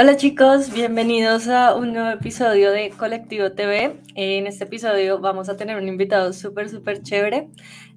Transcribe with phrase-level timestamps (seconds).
[0.00, 3.96] Hola chicos, bienvenidos a un nuevo episodio de Colectivo TV.
[4.14, 7.48] En este episodio vamos a tener un invitado súper, súper chévere.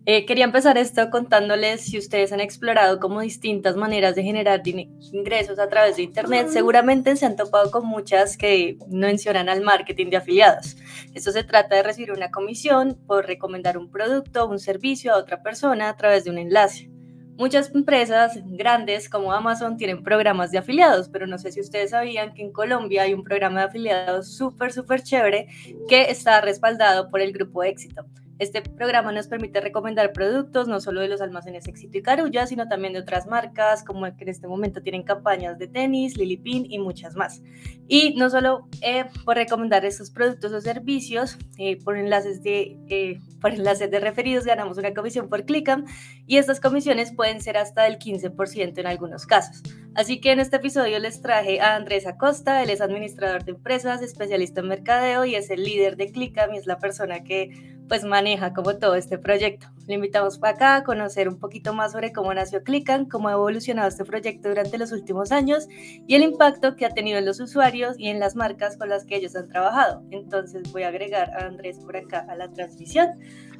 [0.07, 5.59] Eh, quería empezar esto contándoles si ustedes han explorado como distintas maneras de generar ingresos
[5.59, 6.47] a través de Internet.
[6.49, 10.77] Seguramente se han topado con muchas que mencionan al marketing de afiliados.
[11.13, 15.19] Esto se trata de recibir una comisión por recomendar un producto o un servicio a
[15.19, 16.89] otra persona a través de un enlace.
[17.37, 22.33] Muchas empresas grandes como Amazon tienen programas de afiliados, pero no sé si ustedes sabían
[22.33, 25.47] que en Colombia hay un programa de afiliados súper, súper chévere
[25.87, 28.05] que está respaldado por el Grupo Éxito.
[28.41, 32.67] Este programa nos permite recomendar productos no solo de los almacenes Éxito y Carulla, sino
[32.67, 36.79] también de otras marcas, como que en este momento tienen campañas de tenis, Lilipin y
[36.79, 37.43] muchas más.
[37.87, 43.19] Y no solo eh, por recomendar estos productos o servicios, eh, por, enlaces de, eh,
[43.39, 45.85] por enlaces de referidos ganamos una comisión por Clickam
[46.25, 49.61] y estas comisiones pueden ser hasta del 15% en algunos casos.
[49.93, 54.01] Así que en este episodio les traje a Andrés Acosta, él es administrador de empresas,
[54.01, 58.05] especialista en mercadeo y es el líder de Clickam y es la persona que pues
[58.05, 59.67] maneja como todo este proyecto.
[59.85, 63.33] Le invitamos para acá a conocer un poquito más sobre cómo nació Clickan, cómo ha
[63.33, 65.67] evolucionado este proyecto durante los últimos años
[66.07, 69.03] y el impacto que ha tenido en los usuarios y en las marcas con las
[69.03, 70.05] que ellos han trabajado.
[70.09, 73.09] Entonces voy a agregar a Andrés por acá a la transmisión.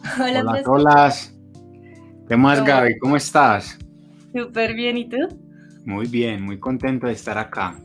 [0.18, 0.64] Hola, Andrés.
[0.66, 1.14] Hola.
[2.30, 3.00] ¿Qué más, Gaby?
[3.00, 3.78] ¿Cómo estás?
[4.34, 5.18] Súper bien, ¿y tú?
[5.84, 7.76] Muy bien, muy contento de estar acá.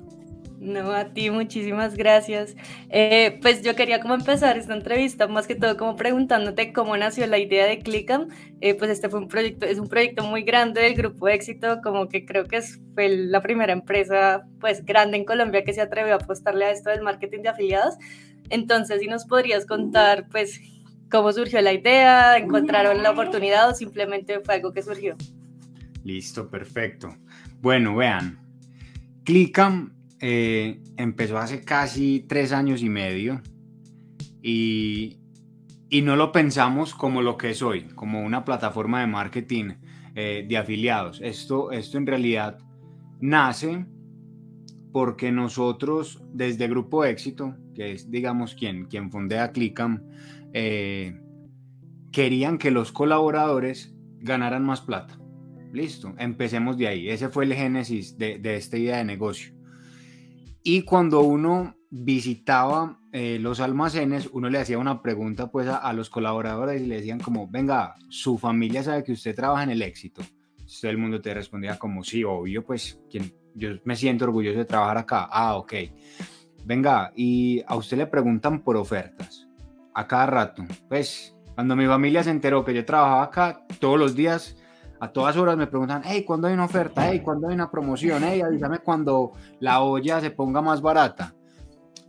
[0.59, 2.57] No, a ti muchísimas gracias.
[2.89, 7.27] Eh, pues yo quería como empezar esta entrevista, más que todo como preguntándote cómo nació
[7.27, 8.29] la idea de Clickam.
[8.61, 12.09] Eh, pues este fue un proyecto, es un proyecto muy grande del Grupo Éxito, como
[12.09, 12.63] que creo que
[12.95, 16.89] fue la primera empresa pues grande en Colombia que se atrevió a apostarle a esto
[16.89, 17.97] del marketing de afiliados.
[18.49, 20.61] Entonces, si nos podrías contar pues
[21.11, 25.17] cómo surgió la idea, encontraron la oportunidad o simplemente fue algo que surgió.
[26.03, 27.15] Listo, perfecto.
[27.61, 28.39] Bueno, vean,
[29.25, 33.43] Clickam eh, empezó hace casi tres años y medio
[34.43, 35.19] y,
[36.03, 39.73] no lo pensamos como lo que es hoy, como una plataforma de marketing
[40.15, 41.21] eh, de afiliados.
[41.21, 42.59] Esto, esto en realidad
[43.21, 43.87] nace
[44.93, 50.05] porque nosotros desde Grupo Éxito, que es digamos quien, quien fondea Clickam,
[50.53, 51.21] eh,
[52.13, 55.19] querían que los colaboradores ganaran más plata.
[55.73, 57.09] Listo, empecemos de ahí.
[57.09, 59.56] Ese fue el génesis de, de esta idea de negocio.
[60.69, 66.11] Y cuando uno visitaba eh, los almacenes, uno le hacía una pregunta pues a, los
[66.11, 70.23] colaboradores y le decían como, venga, su familia sabe que usted trabaja en el éxito.
[70.81, 72.99] todo el mundo te respondía como, sí, obvio, pues
[73.55, 75.29] yo me siento orgulloso de trabajar acá.
[75.31, 75.73] Ah, ok.
[76.65, 79.47] Venga, y a usted le preguntan por ofertas
[79.95, 80.65] a cada rato.
[80.89, 84.57] Pues cuando mi familia se enteró que yo trabajaba acá, todos los días
[85.01, 87.09] a todas horas me preguntan, hey, ¿cuándo hay una oferta?
[87.09, 88.23] Hey, ¿cuándo hay una promoción?
[88.25, 91.35] Hey, avísame cuando la olla se ponga más barata.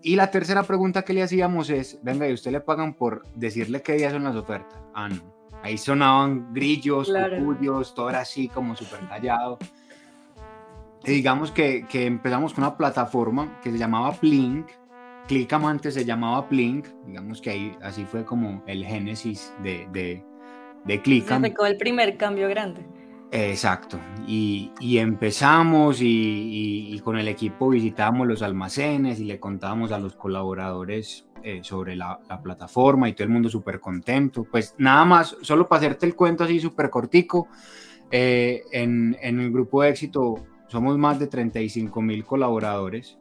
[0.02, 3.82] Y la tercera pregunta que le hacíamos es, venga, ¿y usted le pagan por decirle
[3.82, 4.80] qué días son las ofertas?
[4.94, 5.36] Ah, no.
[5.64, 7.58] Ahí sonaban grillos, claro.
[7.96, 9.58] todo era así como súper callado.
[11.04, 14.68] Y digamos que, que, empezamos con una plataforma que se llamaba Plink.
[15.28, 16.88] Clicam antes se llamaba Plink.
[17.06, 20.24] Digamos que ahí así fue como el génesis de, de
[20.88, 21.44] de Clickam.
[21.44, 22.86] Se el primer cambio grande.
[23.32, 24.00] Exacto.
[24.26, 31.26] Y, empezamos y, con el equipo visitábamos los almacenes y le contábamos a los colaboradores
[31.44, 34.46] eh, sobre la, plataforma y todo el mundo súper contento.
[34.50, 37.48] Pues nada más, solo para hacerte el cuento así súper cortico,
[38.12, 40.36] eh, en, el grupo de éxito
[40.68, 43.18] somos más de 35 mil colaboradores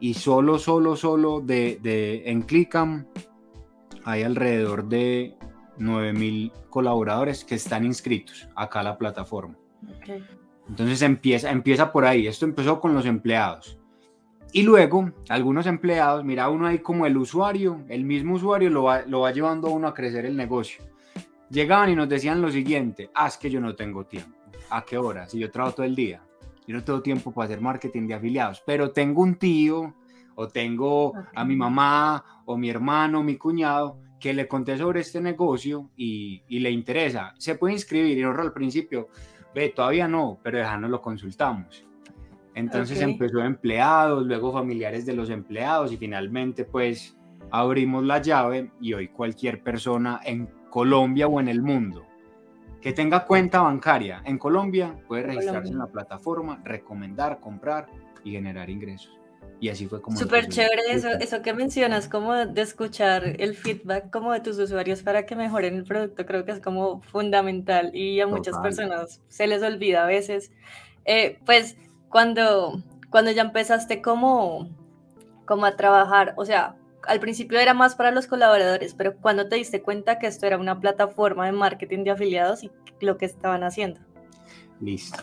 [0.00, 3.06] y solo, solo, solo de, de en Clickam
[4.04, 5.36] hay alrededor de
[5.78, 9.56] 9000 colaboradores que están inscritos acá a la plataforma.
[10.68, 12.26] Entonces empieza, empieza por ahí.
[12.26, 13.78] Esto empezó con los empleados.
[14.52, 19.02] Y luego, algunos empleados, mira uno ahí como el usuario, el mismo usuario lo va,
[19.02, 20.84] lo va llevando a uno a crecer el negocio.
[21.48, 24.36] Llegaban y nos decían lo siguiente, ah, es que yo no tengo tiempo.
[24.68, 25.26] ¿A qué hora?
[25.26, 26.22] Si yo trabajo todo el día.
[26.66, 29.94] Yo no tengo tiempo para hacer marketing de afiliados, pero tengo un tío
[30.34, 35.20] o tengo a mi mamá o mi hermano, mi cuñado que le conté sobre este
[35.20, 39.08] negocio y, le interesa, se puede inscribir y ahorra al principio,
[39.52, 41.84] ve, todavía no, pero déjanos lo consultamos.
[42.54, 47.16] Entonces empezó empleados, luego familiares de los empleados y finalmente pues
[47.50, 52.06] abrimos la llave y hoy cualquier persona en Colombia o en el mundo
[52.80, 57.88] que tenga cuenta bancaria en Colombia puede registrarse en la plataforma, recomendar, comprar
[58.22, 59.21] y generar ingresos.
[59.62, 60.16] Y así fue como...
[60.16, 65.04] Súper chévere eso, eso que mencionas, como de escuchar el feedback como de tus usuarios
[65.04, 69.46] para que mejoren el producto, creo que es como fundamental y a muchas personas se
[69.46, 70.50] les olvida a veces.
[71.04, 71.76] Eh, pues
[72.08, 74.68] cuando, cuando ya empezaste como,
[75.46, 76.74] como a trabajar, o sea,
[77.06, 80.58] al principio era más para los colaboradores, pero cuando te diste cuenta que esto era
[80.58, 84.00] una plataforma de marketing de afiliados y lo que estaban haciendo.
[84.80, 85.22] Listo.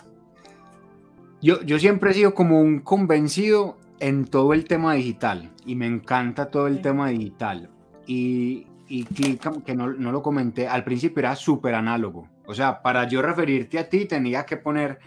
[1.41, 5.85] Yo, yo siempre he sido como un convencido en todo el tema digital y me
[5.85, 7.69] encanta todo el tema digital.
[8.05, 12.27] Y, y Clickam, que no, no, lo comenté, al principio era súper análogo.
[12.45, 14.99] O sea, para yo referirte a ti tenía que poner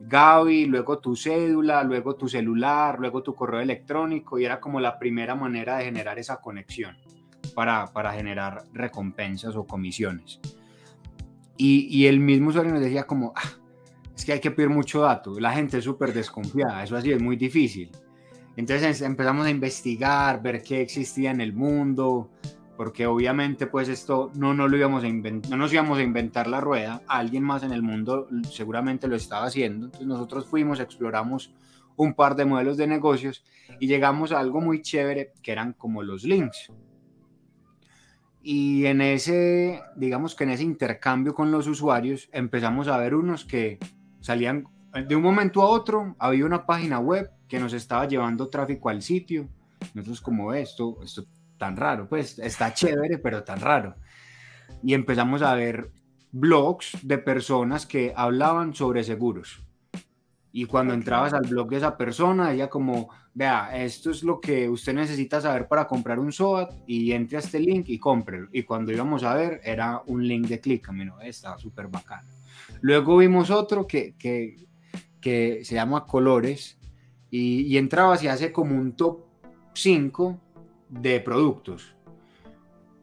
[0.00, 4.98] Gaby, luego tu cédula, luego tu celular, luego tu correo electrónico y era como la
[4.98, 6.96] primera manera de generar esa conexión
[7.54, 10.40] para, para generar recompensas o comisiones.
[11.56, 13.50] Y, y, el mismo usuario nos decía como, ah,
[14.16, 17.20] es que hay que pedir mucho dato, la gente es súper desconfiada, eso así es
[17.20, 17.90] muy difícil.
[18.56, 22.30] Entonces empezamos a investigar, ver qué existía en el mundo,
[22.76, 26.60] porque obviamente pues esto no, no, lo íbamos a no nos íbamos a inventar la
[26.60, 31.52] rueda, alguien más en el mundo seguramente lo estaba haciendo, entonces nosotros fuimos, exploramos
[31.96, 33.44] un par de modelos de negocios
[33.78, 36.72] y llegamos a algo muy chévere que eran como los links.
[38.42, 43.44] Y en ese, digamos que en ese intercambio con los usuarios empezamos a ver unos
[43.44, 43.78] que
[44.20, 44.64] salían
[45.06, 49.02] de un momento a otro, había una página web que nos estaba llevando tráfico al
[49.02, 49.48] sitio.
[49.92, 51.24] Nosotros como esto, esto
[51.58, 53.96] tan raro, pues está chévere, pero tan raro.
[54.84, 55.90] Y empezamos a ver
[56.30, 59.62] blogs de personas que hablaban sobre seguros.
[60.52, 64.68] Y cuando entrabas al blog de esa persona, ella como, vea, esto es lo que
[64.68, 68.48] usted necesita saber para comprar un SOAT y entre a este link y cómprelo.
[68.52, 72.24] Y cuando íbamos a ver, era un link de clic, no, estaba súper bacán.
[72.80, 74.56] Luego vimos otro que, que,
[75.20, 76.79] que se llama Colores
[77.30, 79.20] y, y entrabas y hace como un top
[79.74, 80.38] 5
[80.88, 81.94] de productos.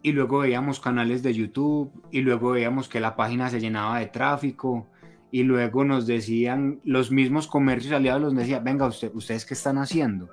[0.02, 4.08] Y luego veíamos canales de YouTube y luego veíamos que la página se llenaba de
[4.08, 4.88] tráfico
[5.32, 9.78] y luego nos decían, los mismos comercios aliados nos decían, venga, usted, ¿ustedes qué están
[9.78, 10.30] haciendo?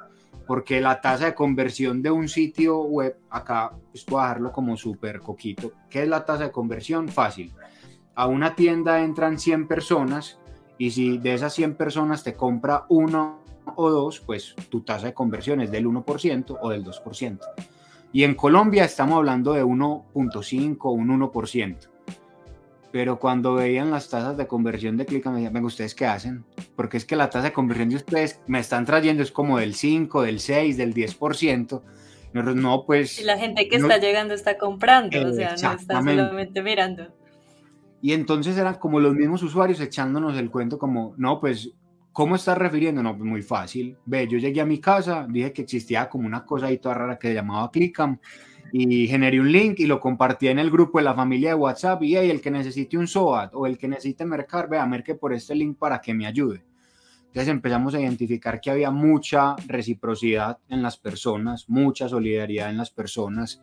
[0.46, 5.20] Porque la tasa de conversión de un sitio web, acá es pues, dejarlo como súper
[5.20, 5.72] coquito.
[5.88, 7.08] ¿Qué es la tasa de conversión?
[7.08, 7.52] Fácil.
[8.14, 10.38] A una tienda entran 100 personas
[10.78, 13.43] y si de esas 100 personas te compra uno
[13.76, 17.38] o dos, pues tu tasa de conversión es del 1% o del 2%.
[18.12, 21.76] Y en Colombia estamos hablando de 1.5 o un 1%.
[22.92, 26.44] Pero cuando veían las tasas de conversión de Click, me decían, venga, ¿ustedes qué hacen?
[26.76, 29.74] Porque es que la tasa de conversión de ustedes me están trayendo es como del
[29.74, 31.82] 5, del 6, del 10%.
[32.32, 33.20] Nosotros no, pues...
[33.20, 37.08] Y la gente que está llegando está comprando, o sea, no está solamente mirando.
[38.00, 41.72] Y entonces eran como los mismos usuarios echándonos el cuento como, no, pues
[42.14, 43.02] ¿Cómo estás refiriendo?
[43.02, 43.98] No, pues muy fácil.
[44.06, 47.18] Ve, yo llegué a mi casa, dije que existía como una cosa ahí toda rara
[47.18, 48.20] que se llamaba Clickam
[48.72, 52.00] y generé un link y lo compartí en el grupo de la familia de WhatsApp
[52.04, 55.34] y hey, el que necesite un SOAT o el que necesite mercar, vea, merque por
[55.34, 56.62] este link para que me ayude.
[57.26, 62.92] Entonces empezamos a identificar que había mucha reciprocidad en las personas, mucha solidaridad en las
[62.92, 63.60] personas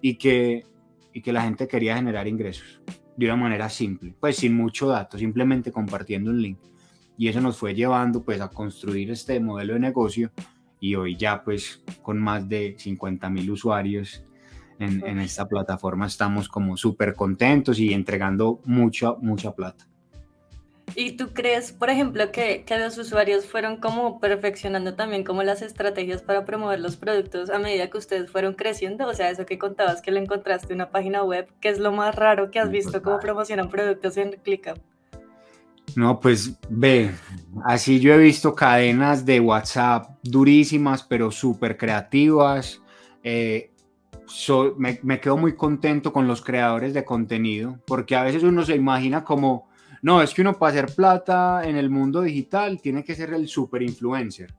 [0.00, 0.64] y que,
[1.12, 2.80] y que la gente quería generar ingresos
[3.16, 6.58] de una manera simple, pues sin mucho dato, simplemente compartiendo un link
[7.16, 10.30] y eso nos fue llevando pues a construir este modelo de negocio
[10.80, 14.24] y hoy ya pues con más de 50 mil usuarios
[14.78, 19.86] en, en, esta plataforma estamos como súper contentos y entregando mucha, mucha plata.
[20.96, 25.62] ¿Y tú crees, por ejemplo, que, que, los usuarios fueron como perfeccionando también como las
[25.62, 29.08] estrategias para promover los productos a medida que ustedes fueron creciendo?
[29.08, 31.90] O sea, eso que contabas que lo encontraste en una página web, ¿qué es lo
[31.90, 34.78] más raro que has visto cómo promocionan productos en ClickUp?
[35.96, 37.12] No, pues ve,
[37.64, 42.82] así yo he visto cadenas de WhatsApp durísimas, pero súper creativas.
[43.22, 43.70] Eh,
[44.76, 48.74] me, me, quedo muy contento con los creadores de contenido, porque a veces uno se
[48.74, 49.68] imagina como,
[50.02, 53.48] no, es que uno para hacer plata en el mundo digital tiene que ser el
[53.48, 54.54] super influencer.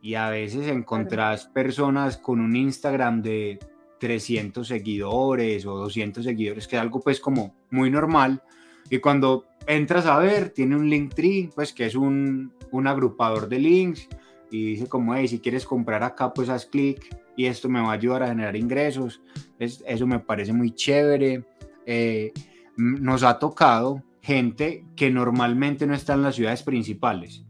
[0.00, 3.60] Y a veces encontrás personas con un Instagram de
[4.00, 8.42] 300 seguidores o 200 seguidores, que es algo pues como muy normal.
[8.90, 13.48] Y cuando entras a ver, tiene un link tree, pues que es un, un agrupador
[13.48, 14.08] de links
[14.50, 17.90] y dice como, hey, si quieres comprar acá, pues haz clic y esto me va
[17.90, 19.22] a ayudar a generar ingresos.
[19.58, 21.44] Es, eso me parece muy chévere.
[21.86, 22.32] Eh,
[22.76, 27.44] nos ha tocado gente que normalmente no está en las ciudades principales.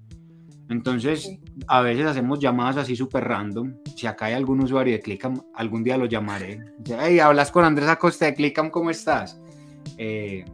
[0.69, 3.75] Entonces, a veces hacemos llamadas así súper random.
[3.95, 6.61] Si acá hay algún usuario de Clickam, algún día lo llamaré.
[6.87, 9.39] Hey, hablas con Andrés Acosta de Clickam, ¿cómo estás?
[9.99, 10.45] Eh,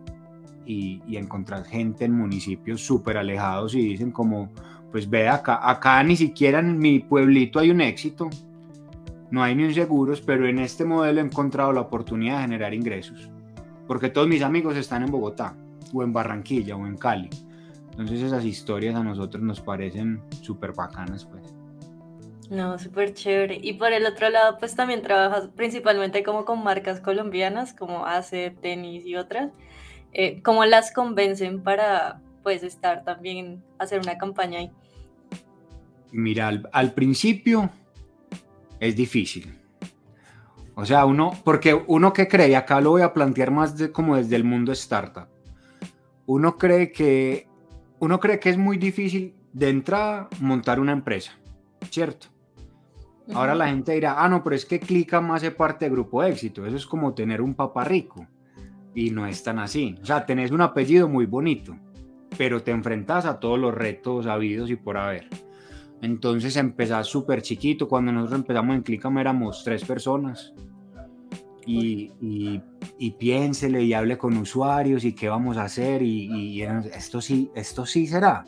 [0.69, 4.51] y, encontrar gente en municipios súper alejados y dicen como,
[4.93, 8.29] pues ve acá, acá ni siquiera en mi pueblito hay un éxito,
[9.31, 12.75] no hay ni un seguros, pero en este modelo he encontrado la oportunidad de generar
[12.75, 13.31] ingresos,
[13.87, 15.57] porque todos mis amigos están en Bogotá,
[15.93, 17.31] o en Barranquilla, o en Cali.
[17.91, 21.55] Entonces esas historias a nosotros nos parecen súper bacanas, pues.
[22.51, 23.59] No, súper chévere.
[23.61, 28.57] Y por el otro lado, pues también trabajas principalmente como con marcas colombianas, como ACE,
[28.63, 29.53] Tenis y otras.
[30.21, 34.73] Eh, ¿Cómo las convencen para pues estar también, hacer una campaña ahí?
[36.11, 37.71] Mira, al, principio
[38.81, 39.57] es difícil.
[40.75, 44.17] O sea, uno, porque uno que cree, acá lo voy a plantear más de, como
[44.17, 45.29] desde el mundo startup.
[46.27, 47.47] Uno cree que
[48.01, 51.39] uno cree que es muy difícil de entrada montar una empresa,
[51.93, 52.27] ¿cierto?
[53.33, 56.67] Ahora la gente dirá, ah, no, pero es que Clicam hace parte de Grupo Éxito.
[56.67, 58.27] Eso es como tener un papá rico.
[58.99, 59.95] Y no es tan así.
[60.03, 61.77] O sea, tenés un apellido muy bonito,
[62.37, 65.29] pero te enfrentas a todos los retos habidos y por haber.
[66.03, 67.87] Entonces empezás súper chiquito.
[67.87, 70.53] Cuando nosotros empezamos en Clicam éramos tres personas.
[71.65, 72.61] Y, y,
[72.99, 76.03] y, piénsele y hable con usuarios y qué vamos a hacer.
[76.03, 78.47] Y, y esto, sí, esto sí será.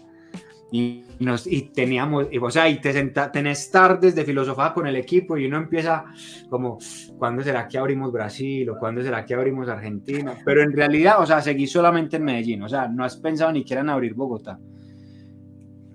[0.73, 4.87] Y, nos, y teníamos, y, o sea, y te senta, tenés tardes de filosofía con
[4.87, 6.05] el equipo y uno empieza
[6.49, 6.79] como,
[7.19, 10.37] ¿cuándo será que abrimos Brasil o cuándo será que abrimos Argentina?
[10.45, 13.65] Pero en realidad, o sea, seguí solamente en Medellín, o sea, no has pensado ni
[13.65, 14.61] quieran abrir Bogotá.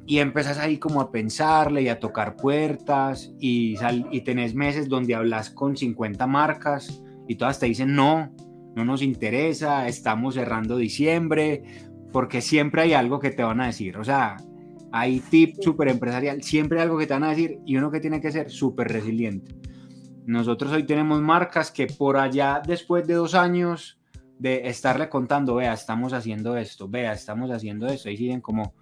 [0.08, 4.88] Y empezás ahí como a pensarle y a tocar puertas y, sal, y tenés meses
[4.88, 8.32] donde hablas con 50 marcas y todas te dicen no,
[8.76, 11.64] no nos interesa, estamos cerrando diciembre,
[12.12, 13.98] porque siempre hay algo que te van a decir.
[13.98, 14.38] O sea,
[14.98, 18.22] hay tip súper empresarial, siempre algo que te van a decir y uno que tiene
[18.22, 19.54] que ser súper resiliente.
[20.26, 24.00] Nosotros hoy tenemos marcas que por allá, después de dos años
[24.40, 28.74] de estarle contando, vea, estamos haciendo esto, vea, estamos haciendo esto, y siguen como,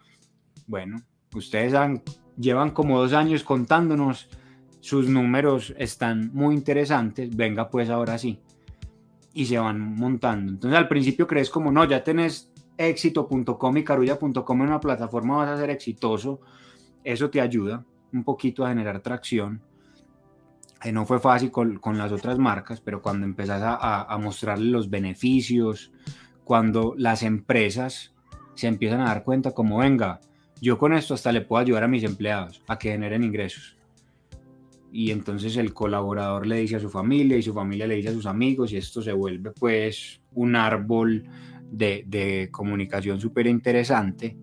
[0.67, 0.97] bueno,
[1.33, 2.03] ustedes han,
[2.37, 4.29] llevan como dos años contándonos,
[4.81, 8.39] sus números están muy interesantes, venga pues ahora sí.
[9.33, 10.51] Y se van montando.
[10.51, 15.49] Entonces al principio crees como, no, ya tenés éxito.com y carulla.com en una plataforma vas
[15.49, 16.39] a ser exitoso,
[17.03, 19.61] eso te ayuda un poquito a generar tracción.
[20.83, 24.89] Eh, no fue fácil con, las otras marcas, pero cuando empezás a, a mostrarle los
[24.89, 25.91] beneficios,
[26.43, 28.13] cuando las empresas
[28.55, 30.19] se empiezan a dar cuenta como, venga,
[30.61, 33.77] yo con esto hasta le puedo ayudar a mis empleados a que generen ingresos.
[34.91, 38.13] Y entonces el colaborador le dice a su familia y su familia le dice a
[38.13, 41.25] sus amigos y esto se vuelve pues un árbol
[41.73, 44.37] de, comunicación súper interesante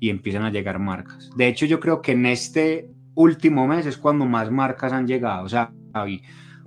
[0.00, 1.30] y empiezan a llegar marcas.
[1.36, 5.44] De hecho, yo creo que en este último mes es cuando más marcas han llegado.
[5.44, 6.22] O sea, hoy,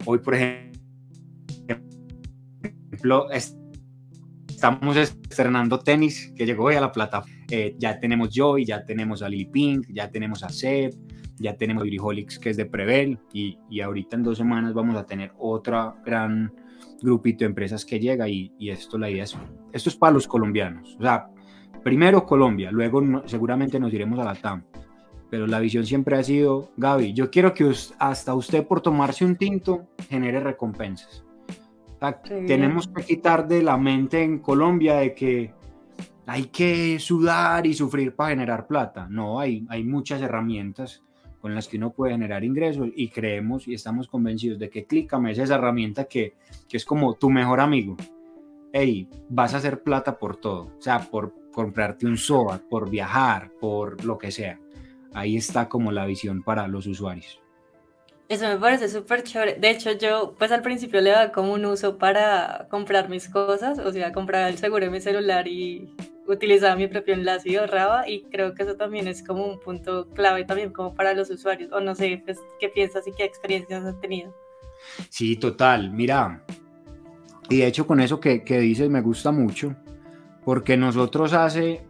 [0.06, 0.72] hoy por ejemplo,
[3.32, 7.36] estamos estrenando tenis que llegó hoy a la plataforma.
[7.50, 10.96] Eh, ya tenemos Joy, ya tenemos a Lil Pink, ya tenemos a Seb,
[11.38, 14.96] ya tenemos a Holics que es de Prevel y, y ahorita en dos semanas vamos
[14.96, 16.52] a tener otra gran
[17.02, 19.38] grupito de empresas que llega y, esto la idea es,
[19.72, 20.96] esto es para los colombianos.
[21.00, 21.28] O sea,
[21.84, 24.64] primero Colombia, luego seguramente nos iremos a la TAM.
[25.30, 29.36] Pero la visión siempre ha sido, Gaby, yo quiero que hasta usted por tomarse un
[29.36, 31.26] tinto genere recompensas.
[32.48, 35.54] tenemos que quitar de la mente en Colombia de que
[36.28, 39.08] hay que sudar y sufrir para generar plata.
[39.10, 41.05] No, hay, hay muchas herramientas
[41.46, 45.32] con las que uno puede generar ingresos y creemos y estamos convencidos de que Clicame
[45.32, 46.34] es esa herramienta que,
[46.68, 47.96] que es como tu mejor amigo.
[48.74, 53.52] Hey, vas a hacer plata por todo, o sea, por comprarte un SOA, por viajar,
[53.62, 54.60] por lo que sea.
[55.14, 57.40] Ahí está como la visión para los usuarios.
[58.28, 59.54] Eso me parece súper chévere.
[59.60, 63.78] De hecho, yo pues al principio le daba como un uso para comprar mis cosas,
[63.78, 65.94] o sea, comprar el seguro de mi celular y
[66.28, 70.10] utilizaba mi propio enlace y ahorraba y creo que eso también es como un punto
[70.10, 73.84] clave también como para los usuarios o no sé pues, qué piensas y qué experiencias
[73.84, 74.34] has tenido.
[75.10, 76.44] Sí, total, mira,
[77.50, 79.76] y de hecho con eso que, que dices me gusta mucho
[80.44, 81.86] porque nosotros hace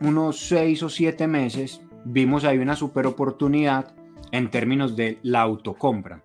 [0.00, 3.94] unos seis o siete meses vimos ahí una super oportunidad
[4.32, 6.24] en términos de la autocompra.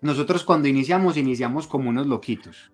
[0.00, 2.70] Nosotros cuando iniciamos, iniciamos como unos loquitos.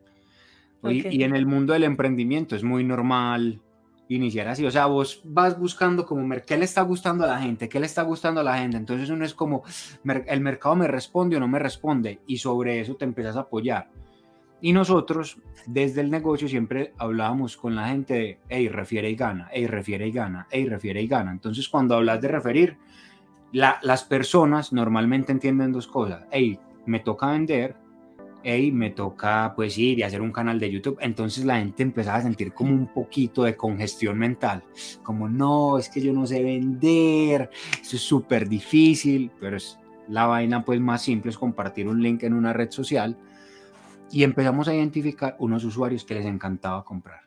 [0.83, 3.61] Y, en el mundo del emprendimiento es muy normal
[4.09, 4.65] iniciar así.
[4.65, 7.69] O sea, vos vas buscando como, ¿qué le está gustando a la gente?
[7.69, 8.77] ¿Qué le está gustando a la gente?
[8.77, 9.63] Entonces uno es como,
[10.05, 12.21] ¿el mercado me responde o no me responde?
[12.27, 13.91] Y sobre eso te empiezas a apoyar.
[14.63, 19.49] Y nosotros, desde el negocio, siempre hablábamos con la gente de, hey, refiere y gana,
[19.53, 21.31] hey, refiere y gana, hey, refiere y gana.
[21.31, 22.77] Entonces, cuando hablas de referir,
[23.53, 26.25] las personas normalmente entienden dos cosas.
[26.31, 27.77] Hey, me toca vender,
[28.43, 30.99] hey, me toca pues ir y hacer un canal de YouTube.
[31.01, 34.65] Entonces la gente empezaba a sentir como un poquito de congestión mental,
[35.03, 39.79] como no, es que yo no sé vender, eso es súper difícil, pero es
[40.09, 43.17] la vaina pues más simple es compartir un link en una red social
[44.11, 47.21] y empezamos a identificar unos usuarios que les encantaba comprar.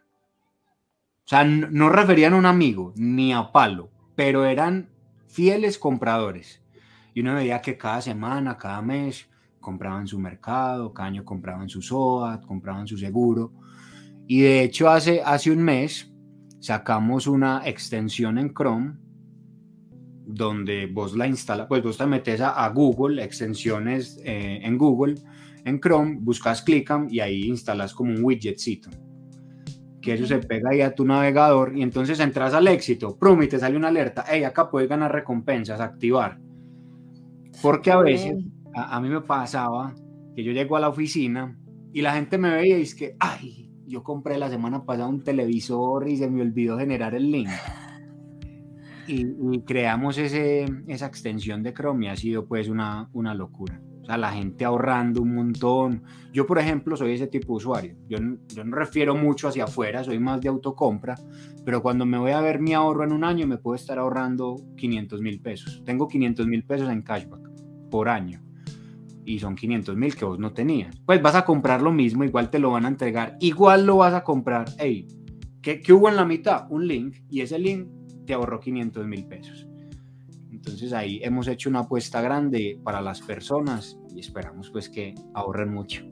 [1.26, 4.90] O sea, no, referían a un amigo ni a palo, pero eran
[5.28, 6.62] fieles compradores.
[7.14, 9.30] Y uno veía que cada semana, cada mes,
[9.64, 13.54] compraban su mercado, cada año compraban su SOAT, compraban su seguro.
[14.28, 16.14] Y de hecho hace, hace un mes
[16.60, 18.98] sacamos una extensión en Chrome
[20.26, 25.16] donde vos la instalas, pues vos te metes a, Google, extensiones eh, en Google,
[25.66, 28.90] en Chrome, buscas Clickam y ahí instalas como un widgetcito.
[30.02, 33.48] Que eso se pega ahí a tu navegador y entonces entras al éxito, prum, y
[33.48, 36.40] te sale una alerta, hey, acá puedes ganar recompensas, activar.
[37.62, 38.44] Porque a veces,
[38.76, 39.94] a, mí me pasaba
[40.36, 41.58] que yo llego a la oficina
[41.94, 45.24] y la gente me veía y es que, ay, yo compré la semana pasada un
[45.24, 47.50] televisor y se me olvidó generar el link
[49.08, 53.82] y, creamos ese, esa extensión de Chrome y ha sido pues una, una locura.
[54.02, 56.04] O sea, la gente ahorrando un montón.
[56.34, 57.96] Yo, por ejemplo, soy ese tipo de usuario.
[58.10, 58.18] Yo,
[58.54, 61.16] yo no refiero mucho hacia afuera, soy más de autocompra,
[61.64, 64.58] pero cuando me voy a ver mi ahorro en un año, me puedo estar ahorrando
[64.76, 65.82] 500 mil pesos.
[65.86, 67.50] Tengo 500 mil pesos en cashback
[67.90, 68.42] por año.
[69.26, 70.96] Y son 500 mil que vos no tenías.
[71.06, 74.14] Pues vas a comprar lo mismo, igual te lo van a entregar, igual lo vas
[74.14, 74.66] a comprar.
[74.78, 75.08] Hey,
[75.62, 76.66] ¿qué, qué hubo en la mitad?
[76.70, 77.88] Un link, y ese link
[78.26, 79.68] te ahorró 500 mil pesos.
[80.52, 85.74] Entonces ahí hemos hecho una apuesta grande para las personas y esperamos pues que ahorren
[85.74, 86.06] mucho.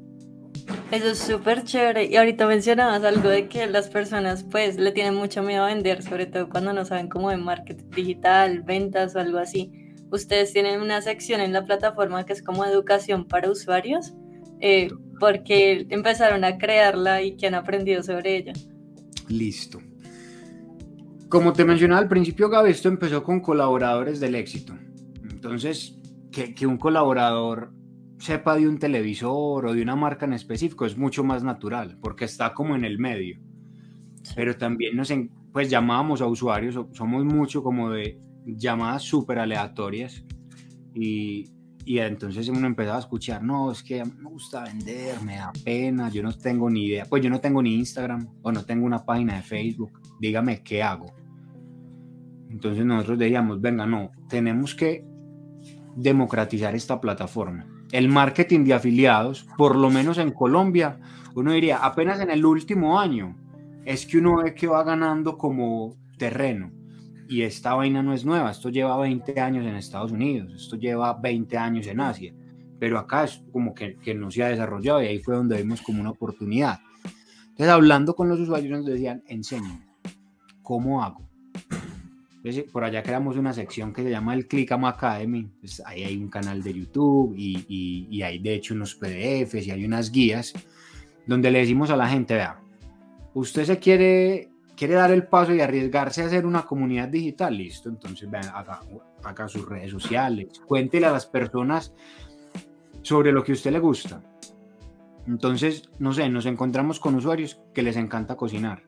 [0.91, 2.05] Eso es súper chévere.
[2.05, 6.03] Y ahorita mencionabas algo de que las personas pues le tienen mucho miedo a vender,
[6.03, 9.71] sobre todo cuando no saben cómo de marketing digital, ventas o algo así.
[10.11, 14.13] Ustedes tienen una sección en la plataforma que es como educación para usuarios,
[14.59, 14.89] eh,
[15.19, 18.53] porque empezaron a crearla y que han aprendido sobre ella.
[19.29, 19.79] Listo.
[21.29, 24.77] Como te mencionaba al principio, Gaby, esto empezó con colaboradores del éxito.
[25.23, 25.97] Entonces,
[26.29, 27.71] que, un colaborador
[28.19, 32.25] sepa de un televisor o de una marca en específico es mucho más natural, porque
[32.25, 33.39] está como en el medio.
[34.35, 35.11] Pero también nos,
[35.53, 40.23] pues llamábamos a usuarios, somos mucho como de llamadas súper aleatorias
[40.93, 41.51] y,
[41.85, 46.09] y entonces uno empezaba a escuchar, no, es que me gusta vender, me da pena,
[46.09, 49.03] yo no tengo ni idea, pues yo no tengo ni Instagram o no tengo una
[49.03, 51.07] página de Facebook, dígame qué hago.
[52.49, 55.05] Entonces nosotros decíamos, venga, no, tenemos que
[55.95, 57.65] democratizar esta plataforma.
[57.91, 60.99] El marketing de afiliados, por lo menos en Colombia,
[61.35, 63.37] uno diría, apenas en el último año,
[63.85, 66.71] es que uno ve que va ganando como terreno.
[67.31, 71.13] Y esta vaina no es nueva, esto lleva 20 años en Estados Unidos, esto lleva
[71.13, 72.33] 20 años en Asia,
[72.77, 75.81] pero acá es como que, que no se ha desarrollado y ahí fue donde vimos
[75.81, 76.81] como una oportunidad.
[77.51, 79.87] Entonces, hablando con los usuarios, nos decían, enséñame,
[80.61, 81.31] ¿cómo hago?
[82.73, 85.49] por allá creamos una sección que se llama el Clickam Academy.
[85.59, 87.65] Pues ahí hay un canal de YouTube y,
[88.09, 90.53] y, hay de hecho unos PDFs y hay unas guías
[91.25, 92.59] donde le decimos a la gente, vea,
[93.33, 94.49] usted se quiere,
[94.81, 99.47] quiere dar el paso y arriesgarse a hacer una comunidad digital, listo, entonces vean, haga,
[99.47, 101.93] sus redes sociales, cuéntele a las personas
[103.03, 104.23] sobre lo que a usted le gusta.
[105.27, 108.81] Entonces, no sé, nos encontramos con usuarios que les encanta cocinar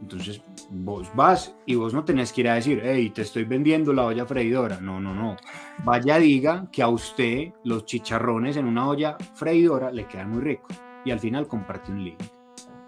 [0.00, 3.92] entonces vos vas y vos no tenés que ir a decir, hey, te estoy vendiendo
[3.92, 4.78] la olla freidora.
[4.80, 5.36] No, no, no.
[5.84, 10.76] Vaya, diga que a usted los chicharrones en una olla freidora le quedan muy ricos
[11.04, 12.35] y al final comparte un link.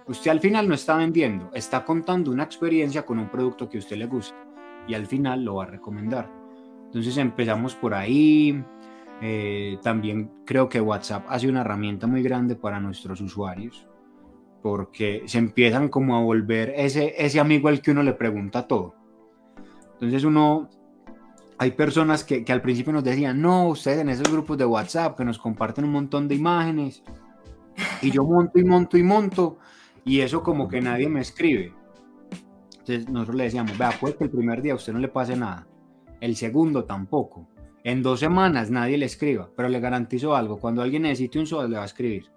[0.09, 3.81] Usted al final no está vendiendo, está contando una experiencia con un producto que a
[3.81, 4.37] usted le gusta
[4.87, 6.31] y al final lo va a recomendar.
[6.87, 8.65] Entonces empezamos por ahí.
[9.21, 13.87] Eh, también creo que WhatsApp hace una herramienta muy grande para nuestros usuarios
[14.63, 18.95] porque se empiezan como a volver ese, ese amigo al que uno le pregunta todo.
[19.95, 20.69] Entonces uno,
[21.59, 25.17] hay personas que, que, al principio nos decían, no, ustedes en esos grupos de WhatsApp
[25.17, 27.03] que nos comparten un montón de imágenes,
[28.03, 29.59] y yo monto y monto y monto,
[30.05, 31.73] y eso como que nadie me escribe.
[32.73, 35.37] Entonces nosotros le decíamos, vea, pues que el primer día a usted no le pase
[35.37, 35.67] nada,
[36.21, 37.49] el segundo tampoco,
[37.85, 41.71] en dos semanas nadie le escriba, pero le garantizo algo, cuando alguien necesite un sol
[41.71, 42.31] le va a escribir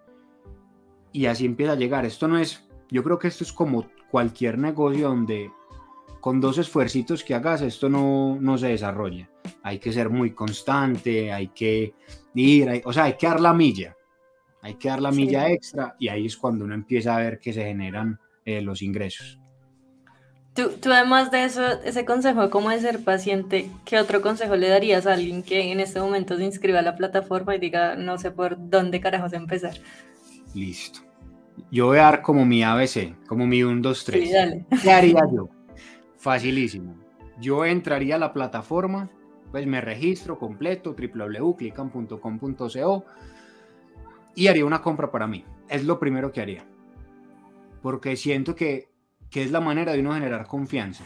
[1.11, 2.05] y así empieza a llegar.
[2.05, 5.51] Esto no es, yo creo que esto es como cualquier negocio donde
[6.19, 9.29] con dos esfuercitos que hagas esto no, no se desarrolla.
[9.63, 11.93] Hay que ser muy constante, hay que
[12.35, 13.95] ir, o sea, hay que dar la milla,
[14.61, 17.53] hay que dar la milla extra y ahí es cuando uno empieza a ver que
[17.53, 19.39] se generan eh, los ingresos.
[20.53, 24.67] Tú, tú, además de eso, ese consejo cómo de ser paciente, ¿qué otro consejo le
[24.67, 28.17] darías a alguien que en este momento se inscriba a la plataforma y diga, no
[28.17, 29.75] sé por dónde carajos empezar?
[30.53, 30.99] Listo.
[31.71, 34.31] Yo voy a dar como mi ABC, como mi 1, 2, 3.
[34.83, 35.47] ¿Qué haría yo?
[36.17, 36.97] Facilísimo.
[37.39, 39.09] Yo entraría a la plataforma,
[39.51, 43.05] pues me registro completo, www.clickan.com.co
[44.35, 45.45] y haría una compra para mí.
[45.69, 46.65] Es lo primero que haría.
[47.81, 48.91] Porque siento que
[49.31, 51.05] que es la manera de uno generar confianza.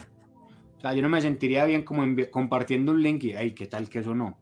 [0.76, 3.88] O sea, yo no me sentiría bien como compartiendo un link y, ay, ¿qué tal
[3.88, 4.36] que eso no?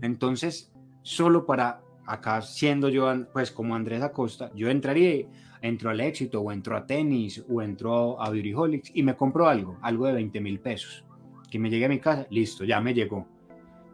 [0.00, 0.72] Entonces,
[1.02, 5.26] solo para acá siendo yo, pues como Andrés Acosta, yo entraría,
[5.60, 9.76] entro al éxito o entro a tenis o entro a Beautyholics y me compro algo,
[9.82, 11.04] algo de 20 mil pesos.
[11.50, 13.26] Que me llegue a mi casa, listo, ya me llegó.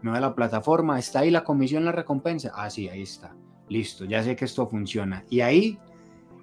[0.02, 2.52] Me va a la plataforma, está ahí la comisión, la recompensa.
[2.54, 3.34] Ah, sí, ahí está.
[3.72, 5.24] Listo, ya sé que esto funciona.
[5.30, 5.78] Y ahí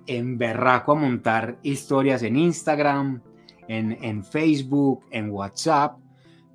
[0.08, 3.22] emberraco a montar historias en Instagram,
[3.68, 6.00] en, en Facebook, en WhatsApp,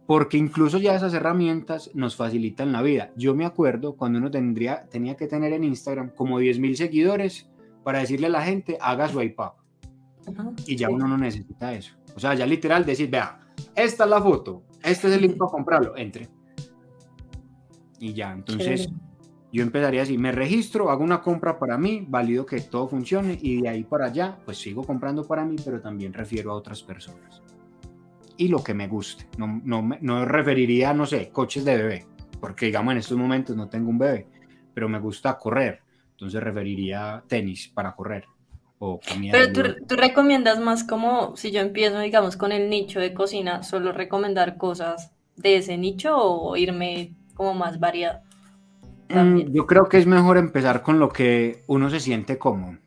[0.04, 3.12] porque incluso ya esas herramientas nos facilitan la vida.
[3.16, 7.48] Yo me acuerdo cuando uno tendría, tenía que tener en Instagram como 10.000 seguidores
[7.84, 9.52] para decirle a la gente, haga swipe up.
[10.66, 11.94] y ya uno no necesita eso.
[12.16, 13.38] O sea, ya literal decir, vea,
[13.76, 16.28] esta es la foto, este es el link para comprarlo, entre.
[18.00, 18.88] Y ya, entonces
[19.54, 23.62] yo empezaría así, me registro, hago una compra para mí, valido que todo funcione y
[23.62, 27.40] de ahí para allá, pues sigo comprando para mí, pero también refiero a otras personas
[28.36, 29.26] y lo que me guste.
[29.38, 32.06] No, no, no referiría, no sé, coches de bebé,
[32.40, 34.26] porque digamos en estos momentos no tengo un bebé,
[34.72, 38.24] pero me gusta correr, entonces referiría tenis para correr.
[38.80, 43.14] O pero tú, tú, recomiendas más como si yo empiezo, digamos, con el nicho de
[43.14, 48.20] cocina, solo recomendar cosas de ese nicho o irme como más variado.
[49.08, 52.78] Mm, yo creo que es mejor empezar con lo que uno se siente cómodo.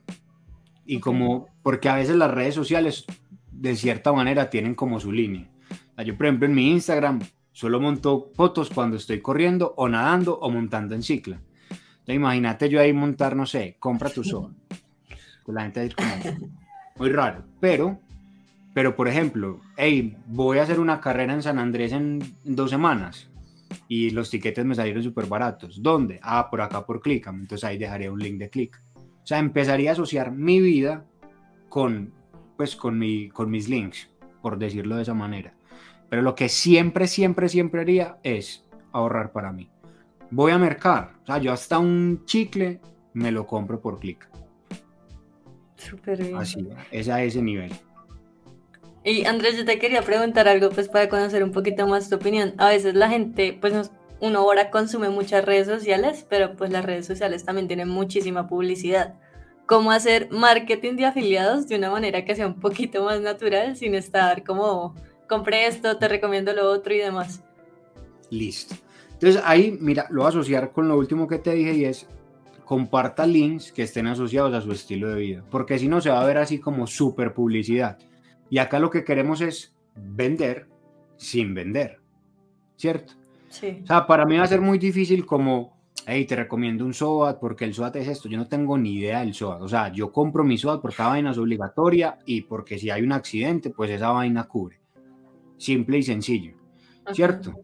[0.85, 3.05] Y como, porque a veces las redes sociales
[3.51, 5.49] de cierta manera tienen como su línea.
[6.05, 7.19] Yo, por ejemplo, en mi Instagram
[7.51, 11.39] solo monto fotos cuando estoy corriendo o nadando o montando en cicla.
[11.69, 14.55] Entonces, imagínate yo ahí montar, no sé, compra tu sol.
[15.43, 16.37] Pues la gente va a como,
[16.97, 17.43] muy raro.
[17.59, 17.99] Pero,
[18.73, 23.27] pero por ejemplo, hey, voy a hacer una carrera en San Andrés en dos semanas
[23.87, 25.81] y los tiquetes me salieron súper baratos.
[25.81, 26.19] ¿Dónde?
[26.21, 27.41] Ah, por acá por Clickam.
[27.41, 28.81] Entonces ahí dejaré un link de click.
[28.95, 31.05] O sea, empezaría a asociar mi vida
[31.69, 32.13] con
[32.57, 34.09] pues con, mi, con mis links,
[34.41, 35.53] por decirlo de esa manera.
[36.09, 39.69] Pero lo que siempre, siempre, siempre haría es ahorrar para mí.
[40.31, 42.81] Voy a mercar, o sea, yo hasta un chicle
[43.13, 44.27] me lo compro por clic.
[45.75, 46.35] Súper bien.
[46.35, 47.71] Así, es a ese nivel.
[49.07, 52.53] Y Andrés, yo te quería preguntar algo, pues para conocer un poquito más tu opinión.
[52.57, 53.89] A veces la gente, pues
[54.19, 59.15] uno ahora consume muchas redes sociales, pero pues las redes sociales también tienen muchísima publicidad
[59.65, 63.93] cómo hacer marketing de afiliados de una manera que sea un poquito más natural sin
[63.95, 64.95] estar como
[65.27, 67.43] compré esto, te recomiendo lo otro y demás.
[68.29, 68.75] Listo.
[69.11, 72.07] Entonces ahí, mira, lo voy a asociar con lo último que te dije y es
[72.65, 76.21] comparta links que estén asociados a su estilo de vida, porque si no se va
[76.21, 77.97] a ver así como super publicidad.
[78.49, 80.67] Y acá lo que queremos es vender
[81.17, 81.99] sin vender,
[82.75, 83.13] ¿cierto?
[83.49, 83.79] Sí.
[83.83, 87.37] O sea, para mí va a ser muy difícil como hey, te recomiendo un SOAT
[87.39, 88.29] porque el SOAT es esto.
[88.29, 89.61] Yo no tengo ni idea del SOAT.
[89.61, 93.01] O sea, yo compro mi SOAT porque cada vaina es obligatoria y porque si hay
[93.01, 94.79] un accidente, pues esa vaina cubre.
[95.57, 96.53] Simple y sencillo.
[97.11, 97.59] ¿Cierto?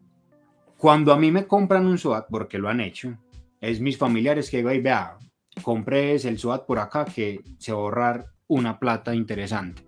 [0.77, 3.17] Cuando a mí me compran un SOAT, porque lo han hecho,
[3.61, 5.17] es mis familiares que digo, hey, vea,
[5.61, 9.83] compres el SOAT por acá que se va a ahorrar una plata interesante.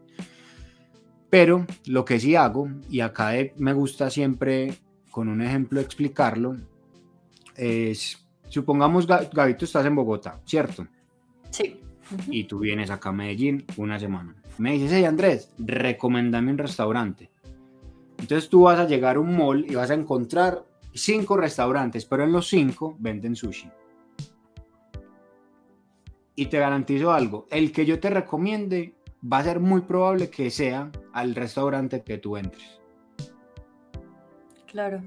[1.30, 4.76] Pero lo que sí hago, y acá me gusta siempre
[5.12, 6.58] con un ejemplo explicarlo,
[7.56, 10.88] es Supongamos, Gabito, estás en Bogotá, ¿cierto?
[11.50, 11.82] Sí.
[12.28, 14.36] Y tú vienes acá a Medellín una semana.
[14.58, 17.30] Me dices, hey Andrés, recomendame un restaurante.
[18.18, 22.24] Entonces tú vas a llegar a un mall y vas a encontrar cinco restaurantes, pero
[22.24, 23.70] en los cinco venden sushi.
[26.36, 28.95] Y te garantizo algo, el que yo te recomiende
[29.32, 32.80] va a ser muy probable que sea al restaurante que tú entres.
[34.68, 35.02] Claro.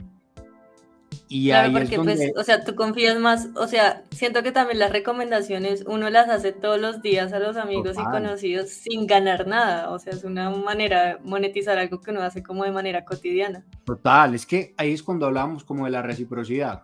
[1.31, 4.91] Y claro, porque pues, o sea, tú confías más, o sea, siento que también las
[4.91, 9.91] recomendaciones uno las hace todos los días a los amigos y conocidos sin ganar nada,
[9.91, 13.67] o sea, es una manera de monetizar algo que uno hace como de manera cotidiana.
[13.85, 16.83] Total, es que ahí es cuando hablamos como de la reciprocidad.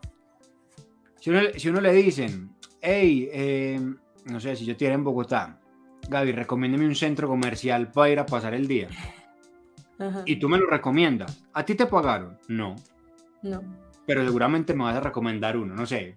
[1.21, 3.81] Si uno, si uno le dicen, hey, eh,
[4.27, 5.59] no sé, si yo estoy en Bogotá,
[6.09, 8.89] Gaby, recomiéndeme un centro comercial para ir a pasar el día.
[10.27, 11.45] Y tú me lo recomiendas.
[11.53, 12.39] ¿A ti te pagaron?
[12.49, 12.75] No.
[13.43, 13.63] No
[14.07, 16.15] pero seguramente me vas a recomendar uno, no sé,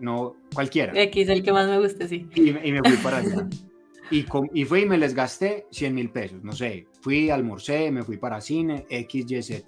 [0.00, 0.92] no cualquiera.
[1.02, 2.26] X, el que más me guste, sí.
[2.34, 3.48] Y, me fui para allá.
[4.10, 8.02] y, y fui y me les gasté 100 mil pesos, no sé, fui, almorcé, me
[8.02, 9.64] fui para cine, X, Y, Z.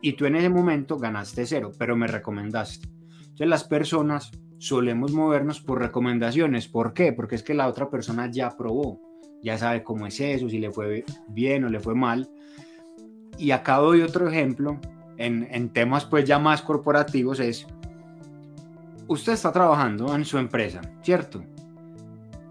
[0.00, 2.88] Y tú en ese momento ganaste cero, pero me recomendaste.
[3.20, 6.68] Entonces las personas solemos movernos por recomendaciones.
[6.68, 7.12] ¿Por qué?
[7.12, 9.00] Porque es que la otra persona ya probó,
[9.42, 12.28] ya sabe cómo es eso, si le fue bien o le fue mal.
[13.38, 14.78] Y acá doy otro ejemplo
[15.16, 17.66] en, temas pues ya más corporativos es,
[19.06, 21.42] usted está trabajando en su empresa, ¿cierto?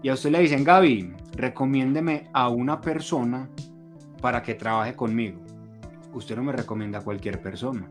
[0.02, 3.48] Y a usted le dicen, Gaby, recomiéndeme a una persona
[4.20, 5.40] para que trabaje conmigo.
[6.12, 7.90] Usted no me recomienda a cualquier persona.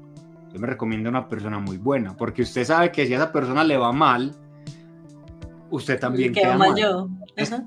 [0.53, 3.31] Usted me recomienda a una persona muy buena, porque usted sabe que si a esa
[3.31, 4.35] persona le va mal,
[5.71, 6.75] usted también queda mal.
[6.75, 7.09] Yo.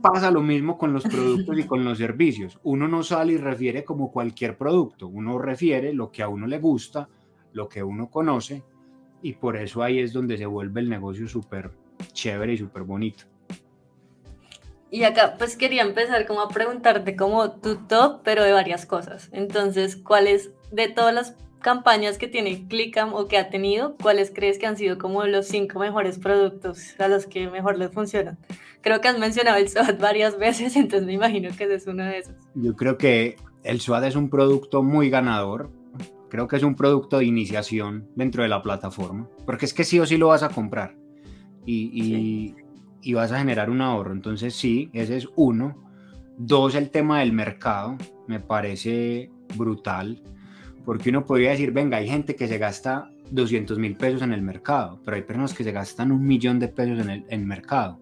[0.01, 2.61] pasa lo mismo con los productos y con los servicios.
[2.63, 5.09] Uno no sale y refiere como cualquier producto.
[5.09, 7.09] Uno refiere lo que a uno le gusta,
[7.55, 8.63] lo que uno conoce,
[9.21, 11.73] y por eso ahí es donde se vuelve el negocio súper
[12.13, 13.25] chévere y súper bonito.
[14.93, 19.29] Y acá pues quería empezar como a preguntarte como tu top, pero de varias cosas.
[19.33, 24.59] Entonces, ¿cuáles de todas las campañas que tiene Clickam o que ha tenido, cuáles crees
[24.59, 28.39] que han sido como los cinco mejores productos a los que mejor les funcionan?
[28.81, 32.05] Creo que has mencionado el SWAT varias veces, entonces me imagino que ese es uno
[32.05, 32.35] de esos.
[32.55, 35.71] Yo creo que el SWAT es un producto muy ganador.
[36.29, 39.99] Creo que es un producto de iniciación dentro de la plataforma, porque es que sí
[40.01, 40.97] o sí lo vas a comprar.
[41.65, 42.55] Y,
[43.07, 44.13] y vas a generar un ahorro.
[44.13, 45.77] Entonces sí, ese es uno.
[46.39, 50.23] Dos, el tema del mercado, me parece brutal,
[50.87, 54.41] porque uno podría decir, venga, hay gente que se gasta 200 mil pesos en el
[54.41, 57.99] mercado, pero hay personas que se gastan un millón de pesos en el, mercado.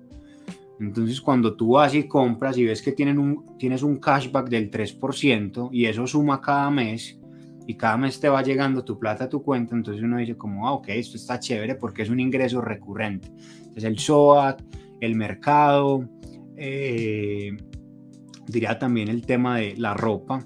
[0.78, 4.70] Entonces, cuando tú vas y compras y ves que tienen un, tienes un cashback del
[4.70, 7.18] 3% y eso suma cada mes
[7.66, 10.68] y cada mes te va llegando tu plata a tu cuenta, entonces uno dice como,
[10.68, 13.28] ah, ok, esto está chévere porque es un ingreso recurrente.
[13.60, 14.60] Entonces, el SOAT,
[15.00, 16.06] el mercado,
[16.58, 17.56] eh,
[18.46, 20.44] diría también el tema de la ropa.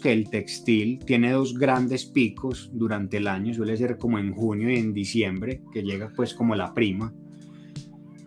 [0.00, 4.70] Que el textil tiene dos grandes picos durante el año, suele ser como en junio
[4.70, 7.12] y en diciembre, que llega pues como la prima.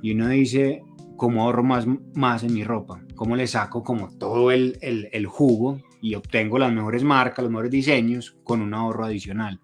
[0.02, 0.84] Y uno dice,
[1.16, 3.02] ¿cómo ahorro más, más en mi ropa?
[3.16, 7.52] ¿Cómo le saco como todo el, el, el jugo y obtengo las mejores marcas, los
[7.52, 9.60] mejores diseños con un ahorro adicional?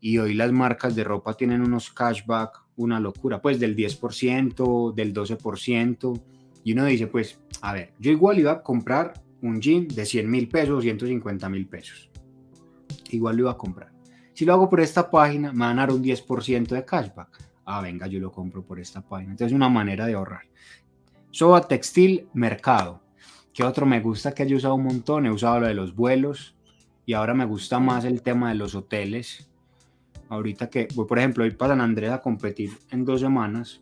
[0.00, 5.14] Y hoy las marcas de ropa tienen unos cashback una locura, pues del 10%, del
[5.14, 6.22] 12%,
[6.64, 10.30] y uno dice, pues, a ver, yo igual iba a comprar un jean de 100
[10.30, 12.10] mil pesos, 150 mil pesos.
[13.10, 13.92] Igual lo iba a comprar.
[14.34, 17.44] Si lo hago por esta página, me van a dar un 10% de cashback.
[17.64, 19.32] Ah, venga, yo lo compro por esta página.
[19.32, 20.42] Entonces, es una manera de ahorrar.
[21.30, 23.02] Soba Textil Mercado.
[23.52, 25.26] ¿Qué otro me gusta que he usado un montón?
[25.26, 26.54] He usado lo de los vuelos
[27.06, 29.48] y ahora me gusta más el tema de los hoteles
[30.28, 33.80] ahorita que voy, por ejemplo, voy para San Andrés a competir en dos semanas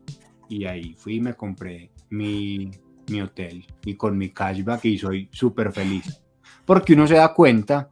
[0.48, 2.70] y ahí fui y me compré mi,
[3.08, 6.22] mi hotel y con mi cashback y soy súper feliz.
[6.64, 7.90] Porque uno se da cuenta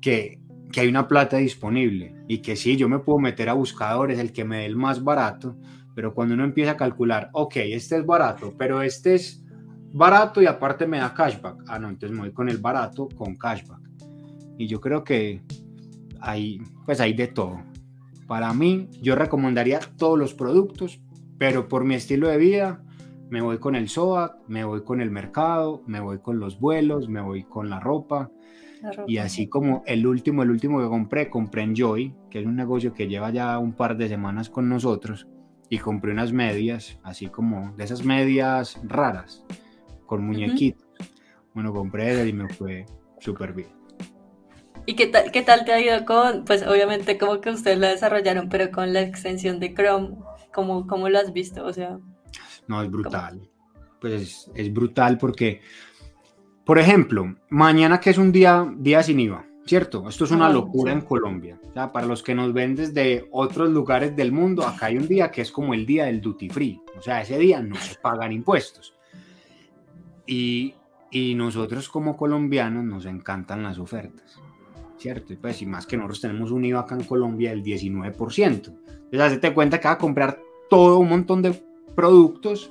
[0.00, 0.40] que,
[0.72, 4.32] que hay una plata disponible y que sí, yo me puedo meter a buscadores, el
[4.32, 5.56] que me dé el más barato,
[5.94, 9.42] pero cuando uno empieza a calcular, ok, este es barato, pero este es
[9.92, 11.64] barato y aparte me da cashback.
[11.68, 13.80] Ah, no, entonces me voy con el barato con cashback.
[14.58, 15.42] Y yo creo que
[16.20, 17.62] hay, pues hay de todo.
[18.26, 21.00] Para mí, yo recomendaría todos los productos,
[21.38, 22.82] pero por mi estilo de vida,
[23.28, 27.08] me voy con el SOA, me voy con el mercado, me voy con los vuelos,
[27.08, 28.30] me voy con la ropa.
[29.06, 32.56] Y así como el último, el último que compré, compré en Joy, que es un
[32.56, 35.26] negocio que lleva ya un par de semanas con nosotros,
[35.68, 39.44] y compré unas medias, así como de esas medias raras,
[40.06, 40.86] con muñequitos.
[41.54, 42.86] Bueno, compré y me fue
[43.18, 43.68] súper bien.
[44.84, 47.88] ¿Y qué tal, qué tal te ha ido con, pues obviamente como que ustedes la
[47.88, 50.10] desarrollaron, pero con la extensión de Chrome,
[50.54, 51.64] ¿cómo, cómo lo has visto?
[51.64, 51.98] O sea...
[52.68, 53.48] No, es brutal.
[54.00, 55.60] Pues es, brutal porque,
[56.64, 60.08] por ejemplo, mañana que es un día, día sin IVA, ¿cierto?
[60.08, 61.58] Esto es una locura en Colombia.
[61.68, 65.08] O sea, para los que nos ven desde otros lugares del mundo, acá hay un
[65.08, 66.80] día que es como el día del duty free.
[66.96, 68.94] O sea, ese día no se pagan impuestos.
[70.26, 70.74] Y,
[71.10, 74.40] y nosotros como colombianos nos encantan las ofertas.
[74.98, 75.32] ¿cierto?
[75.32, 78.12] Y pues, y más que nosotros tenemos un IVA acá en Colombia del 19%.
[78.38, 81.62] Entonces, hazte cuenta que va a comprar todo un montón de
[81.96, 82.70] productos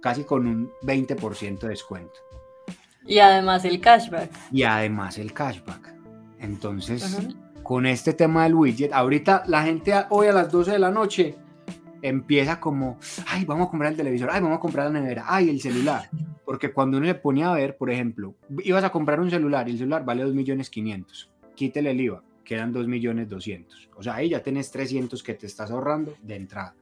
[0.00, 2.20] casi con un 20% de descuento.
[3.06, 4.30] Y además el cashback.
[4.50, 5.94] Y además el cashback.
[6.40, 7.16] Entonces,
[7.62, 11.36] con este tema del widget, ahorita la gente hoy a las 12 de la noche
[12.02, 12.98] empieza como,
[13.28, 16.10] ay, vamos a comprar el televisor, ay, vamos a comprar la nevera, ay, el celular.
[16.44, 19.72] Porque cuando uno le ponía a ver, por ejemplo, ibas a comprar un celular y
[19.72, 23.90] el celular vale 2 millones 500 quítele el IVA, quedan 2 millones 200.
[23.96, 26.74] O sea, ahí ya tenés 300 que te estás ahorrando de entrada.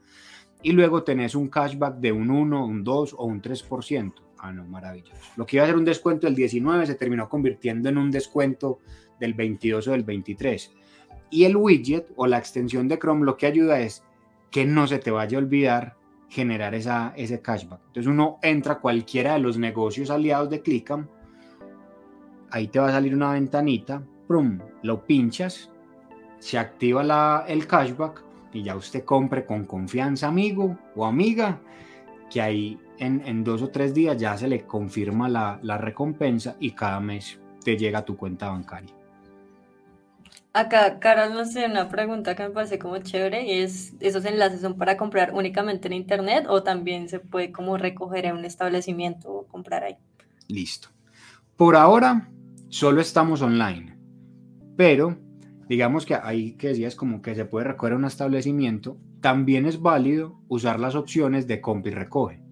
[0.62, 4.12] Y luego tenés un cashback de un 1, un 2 o un 3%.
[4.38, 5.14] Ah, no, maravilloso.
[5.36, 8.80] Lo que iba a ser un descuento del 19 se terminó convirtiendo en un descuento
[9.18, 10.72] del 22 o del 23.
[11.30, 14.04] Y el widget o la extensión de Chrome lo que ayuda es
[14.50, 15.96] que no se te vaya a olvidar
[16.28, 17.80] generar esa, ese cashback.
[17.88, 21.08] Entonces uno entra a cualquiera de los negocios aliados de Clickam,
[22.50, 24.02] ahí te va a salir una ventanita
[24.82, 25.70] lo pinchas,
[26.38, 31.60] se activa la, el cashback y ya usted compre con confianza amigo o amiga,
[32.30, 37.00] que ahí en, dos o tres días ya se le confirma la, recompensa y cada
[37.00, 38.94] mes te llega a tu cuenta bancaria.
[40.54, 44.60] Acá Carol nos tiene una pregunta que me parece como chévere y es, ¿esos enlaces
[44.60, 49.32] son para comprar únicamente en internet o también se puede como recoger en un establecimiento
[49.32, 49.96] o comprar ahí?
[50.48, 50.88] Listo.
[51.56, 52.30] Por ahora
[52.68, 53.96] solo estamos online,
[54.76, 55.16] pero
[55.68, 60.40] digamos que ahí que decías como que se puede recoger un establecimiento, también es válido
[60.48, 62.42] usar las opciones de compra y recoge.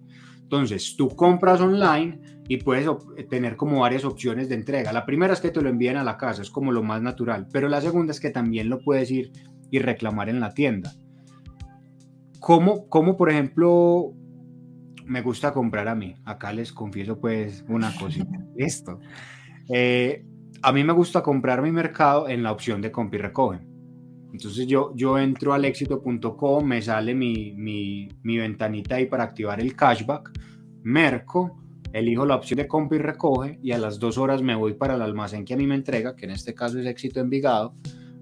[0.41, 2.87] Entonces, tú compras online y puedes
[3.29, 4.91] tener como varias opciones de entrega.
[4.91, 7.47] La primera es que te lo envíen a la casa, es como lo más natural,
[7.51, 9.31] pero la segunda es que también lo puedes ir
[9.69, 10.91] y reclamar en la tienda.
[12.39, 14.13] Como, como por ejemplo,
[15.05, 16.15] me gusta comprar a mí.
[16.25, 18.37] Acá les confieso pues una cosita.
[18.57, 18.99] Esto.
[19.69, 20.25] Eh,
[20.63, 23.59] a mí me gusta comprar mi mercado en la opción de compra y recoge.
[24.31, 29.75] Entonces yo, yo entro al éxito.com, me sale mi, mi, ventanita ahí para activar el
[29.75, 30.31] cashback,
[30.83, 31.57] merco,
[31.91, 34.95] elijo la opción de compra y recoge y a las dos horas me voy para
[34.95, 37.75] el almacén que a mí me entrega, que en este caso es éxito Envigado,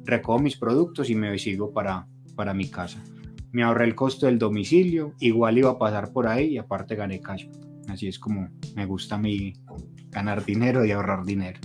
[0.04, 3.04] recojo mis productos y me sigo para, para mi casa.
[3.52, 7.19] Me ahorré el costo del domicilio, igual iba a pasar por ahí y aparte gané
[7.19, 7.67] cashback.
[7.88, 9.54] Así es como me gusta a mí
[10.10, 11.60] ganar dinero y ahorrar dinero.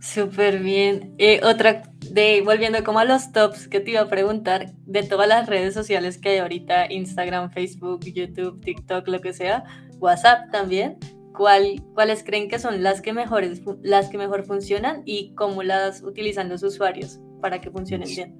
[0.00, 1.14] Súper bien.
[1.18, 1.82] Eh, otra,
[2.12, 5.74] de volviendo como a los tops que te iba a preguntar, de todas las redes
[5.74, 9.64] sociales que hay ahorita, Instagram, Facebook, YouTube, TikTok, lo que sea,
[9.98, 10.98] WhatsApp también,
[11.34, 16.02] ¿cuál, ¿cuáles creen que son las que, mejores, las que mejor funcionan y cómo las
[16.02, 18.36] utilizan los usuarios para que funcionen bien?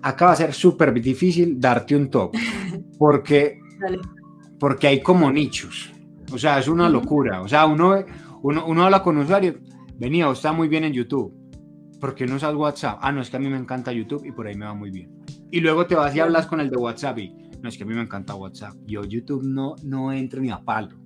[0.00, 2.34] Acá va a ser súper difícil darte un top,
[2.98, 3.58] porque,
[4.58, 5.92] porque hay como nichos.
[6.32, 7.42] O sea, es una locura.
[7.42, 8.02] O sea, uno,
[8.42, 9.56] uno, uno habla con usuarios
[9.98, 11.34] venía, está muy bien en YouTube.
[12.00, 12.98] ¿Por qué no usas WhatsApp?
[13.00, 14.90] Ah, no, es que a mí me encanta YouTube y por ahí me va muy
[14.90, 15.10] bien.
[15.50, 17.86] Y luego te vas y hablas con el de WhatsApp y no, es que a
[17.86, 18.74] mí me encanta WhatsApp.
[18.86, 20.98] Yo YouTube no, no entro ni a palo.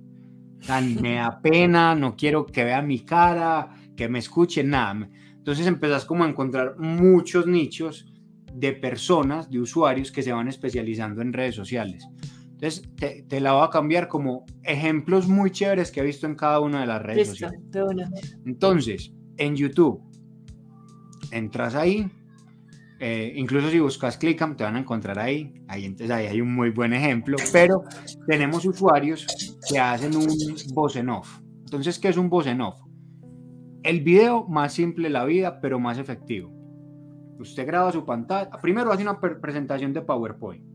[0.59, 5.09] Sea, me da pena, no quiero que vea mi cara, que me escuche, nada.
[5.37, 8.11] Entonces empezás como a encontrar muchos nichos
[8.53, 12.05] de personas, de usuarios que se van especializando en redes sociales.
[12.61, 12.83] Entonces,
[13.29, 16.81] te, la voy a cambiar como ejemplos muy chéveres que he visto en cada una
[16.81, 17.61] de las redes sociales.
[18.45, 20.01] Entonces, en YouTube,
[21.31, 22.11] entras ahí,
[22.99, 25.53] eh, incluso si buscas Clickam, te van a encontrar ahí.
[25.69, 27.37] Ahí, entonces, ahí hay un muy buen ejemplo.
[27.53, 27.83] Pero
[28.27, 29.25] tenemos usuarios
[29.69, 30.27] que hacen un
[30.73, 31.39] voz en off.
[31.59, 32.77] Entonces, ¿qué es un voz en off?
[33.83, 36.51] El video más simple de la vida, pero más efectivo.
[37.39, 38.51] Usted graba su pantalla.
[38.61, 40.65] Primero hace una presentación de PowerPoint.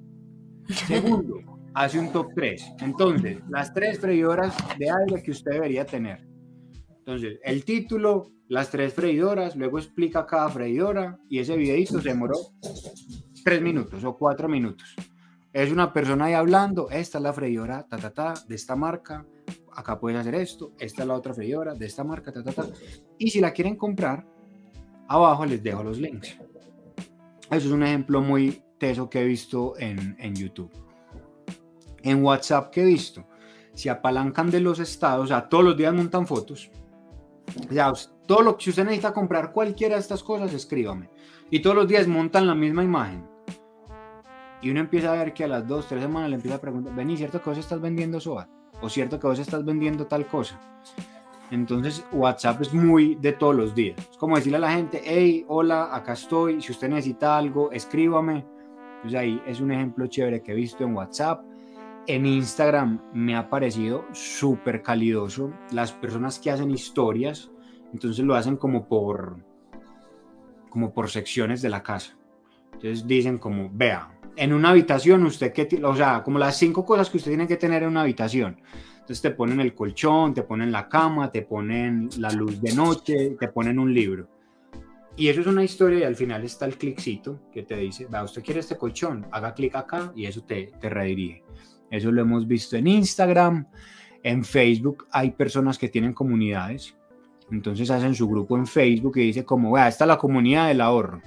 [0.70, 1.40] Segundo,
[1.74, 2.74] hace un top 3.
[2.80, 6.26] Entonces, las tres freidoras de aire que usted debería tener.
[6.88, 12.36] Entonces, el título, las tres freidoras, luego explica cada freidora y ese videito se demoró
[13.44, 14.94] tres minutos o cuatro minutos.
[15.52, 19.26] Es una persona ahí hablando, esta es la freidora, ta, ta, ta, de esta marca,
[19.72, 22.66] acá puedes hacer esto, esta es la otra freidora, de esta marca, ta, ta, ta.
[23.18, 24.26] Y si la quieren comprar,
[25.08, 26.36] abajo les dejo los links.
[27.50, 30.83] Eso es un ejemplo muy teso que he visto en, en YouTube
[32.04, 33.24] en WhatsApp que he visto,
[33.72, 36.70] se apalancan de los estados, o sea, todos los días montan fotos.
[37.70, 37.92] Ya,
[38.26, 41.10] todo lo que usted necesita comprar cualquiera de estas cosas, escríbame.
[41.50, 43.26] Y todos los días montan la misma imagen.
[44.62, 46.94] Y uno empieza a ver que a las dos, tres semanas le empieza a preguntar,
[46.94, 48.48] vení, ¿cierto que vos estás vendiendo SOA?
[48.80, 50.60] ¿O cierto que vos estás vendiendo tal cosa?
[51.50, 53.98] Entonces WhatsApp es muy de todos los días.
[54.10, 58.44] Es como decirle a la gente, hey, hola, acá estoy, si usted necesita algo, escríbame.
[58.96, 61.44] Entonces ahí es un ejemplo chévere que he visto en WhatsApp
[62.06, 65.52] en Instagram me ha parecido súper calidoso.
[65.70, 67.50] Las personas que hacen historias,
[67.92, 69.38] entonces lo hacen como por,
[70.68, 72.16] como por secciones de la casa.
[72.72, 77.08] Entonces dicen como, vea, en una habitación usted que, o sea, como las cinco cosas
[77.08, 78.60] que usted tiene que tener en una habitación.
[78.94, 83.36] Entonces te ponen el colchón, te ponen la cama, te ponen la luz de noche,
[83.38, 84.28] te ponen un libro.
[85.16, 88.24] Y eso es una historia y al final está el cliccito que te dice, vea,
[88.24, 91.44] usted quiere este colchón, haga clic acá y eso te, te redirige.
[91.94, 93.66] Eso lo hemos visto en Instagram,
[94.24, 96.96] en Facebook hay personas que tienen comunidades,
[97.50, 100.80] entonces hacen su grupo en Facebook y dice como, vea, esta es la comunidad del
[100.80, 101.20] ahorro.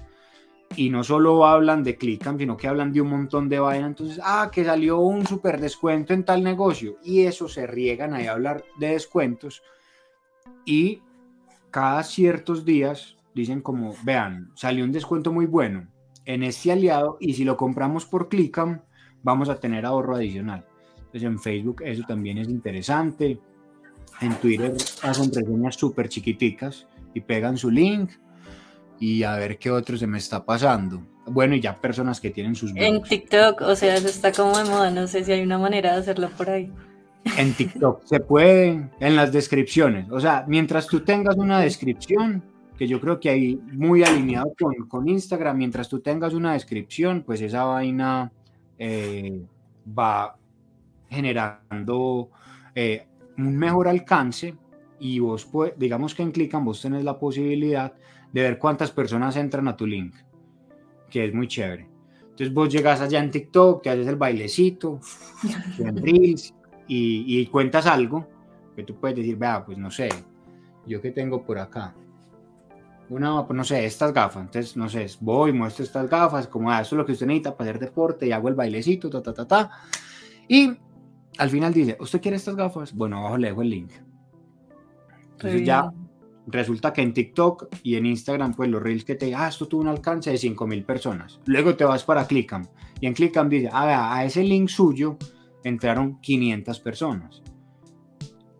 [0.76, 3.91] Y no solo hablan de Clickam, sino que hablan de un montón de vainas.
[3.91, 6.98] Entonces, ah, que salió un super descuento en tal negocio.
[7.02, 9.64] Y eso se riegan ahí a hablar de descuentos.
[10.66, 11.02] Y
[11.72, 15.88] cada ciertos días dicen como, vean, salió un descuento muy bueno
[16.26, 18.82] en este aliado y si lo compramos por Clickam,
[19.28, 20.66] vamos a tener ahorro adicional.
[20.96, 23.38] Entonces en Facebook eso también es interesante.
[24.22, 24.74] En Twitter
[25.04, 28.12] hacen reseñas súper chiquiticas y pegan su link
[29.00, 31.06] y a ver qué otro se me está pasando.
[31.26, 32.72] Bueno, y ya personas que tienen sus...
[32.74, 35.92] En TikTok, o sea, eso está como de moda, no sé si hay una manera
[35.92, 36.72] de hacerlo por ahí.
[37.38, 40.10] En TikTok se puede, en las descripciones.
[40.10, 42.44] O sea, mientras tú tengas una descripción,
[42.78, 47.24] que yo creo que ahí muy alineado con, con Instagram, mientras tú tengas una descripción,
[47.26, 48.32] pues esa vaina
[48.78, 49.46] eh,
[49.98, 50.38] va
[51.10, 52.30] generando
[52.76, 53.08] eh,
[53.38, 54.56] un mejor alcance
[55.00, 55.48] y vos,
[55.78, 57.94] digamos que en Clickan vos tenés la posibilidad
[58.32, 60.16] de ver cuántas personas entran a tu link,
[61.10, 61.88] que es muy chévere.
[62.22, 65.00] Entonces vos llegas allá en TikTok, te haces el bailecito,
[65.80, 66.54] en Reels
[66.88, 68.28] y, y cuentas algo
[68.76, 70.10] que tú puedes decir, vea, pues no sé,
[70.86, 71.96] yo que tengo por acá,
[73.10, 74.43] una, pues no sé, estas gafas.
[74.43, 77.55] Entonces, no sé, voy, muestro estas gafas, como, ah, eso es lo que usted necesita
[77.55, 79.72] para hacer deporte y hago el bailecito, ta, ta, ta, ta.
[80.47, 80.78] Y
[81.38, 82.93] al final dice, ¿usted quiere estas gafas?
[82.93, 83.91] Bueno, abajo le dejo el link.
[85.34, 85.91] Entonces ya
[86.47, 89.82] resulta que en TikTok y en Instagram, pues los reels que te ah, esto tuvo
[89.82, 91.39] un alcance de 5000 personas.
[91.45, 92.66] Luego te vas para Clickam
[92.99, 95.18] y en Clickam dice, ah, a ese link suyo
[95.64, 97.43] entraron 500 personas.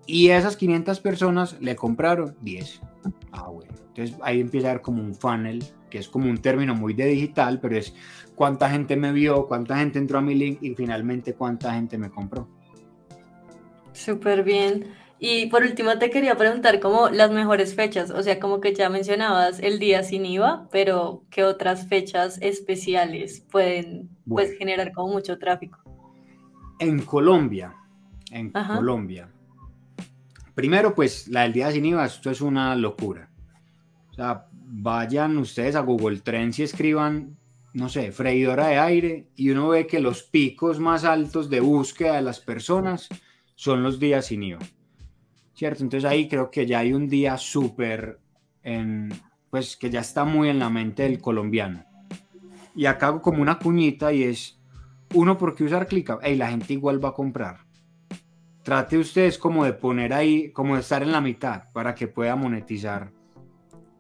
[0.05, 2.81] Y esas 500 personas le compraron 10.
[3.31, 3.71] Ah, bueno.
[3.89, 7.05] Entonces ahí empieza a ver como un funnel, que es como un término muy de
[7.05, 7.93] digital, pero es
[8.35, 12.09] cuánta gente me vio, cuánta gente entró a mi link y finalmente cuánta gente me
[12.09, 12.47] compró.
[13.93, 14.85] Súper bien.
[15.19, 18.89] Y por último te quería preguntar como las mejores fechas, o sea, como que ya
[18.89, 25.39] mencionabas el día sin IVA, pero ¿qué otras fechas especiales pueden pues, generar como mucho
[25.39, 25.79] tráfico?
[26.77, 27.73] En Colombia,
[28.29, 29.31] en Colombia.
[30.57, 33.29] Primero, pues la del día sin IVA, esto es una locura.
[34.09, 37.37] O sea, vayan ustedes a Google Trends y escriban,
[37.73, 42.15] no sé, freidora de aire y uno ve que los picos más altos de búsqueda
[42.15, 43.07] de las personas
[43.53, 44.59] son los días sin IVA.
[45.53, 45.83] ¿Cierto?
[45.83, 48.19] Entonces ahí creo que ya hay un día súper,
[49.51, 51.85] pues que ya está muy en la mente del colombiano.
[52.75, 54.59] Y acá hago como una cuñita y es,
[55.13, 56.21] uno, ¿por qué usar ClickUp?
[56.23, 57.66] Hey, la gente igual va a comprar.
[58.68, 62.36] Trate ustedes como de poner ahí, como de estar en la mitad para que pueda
[62.36, 63.13] monetizar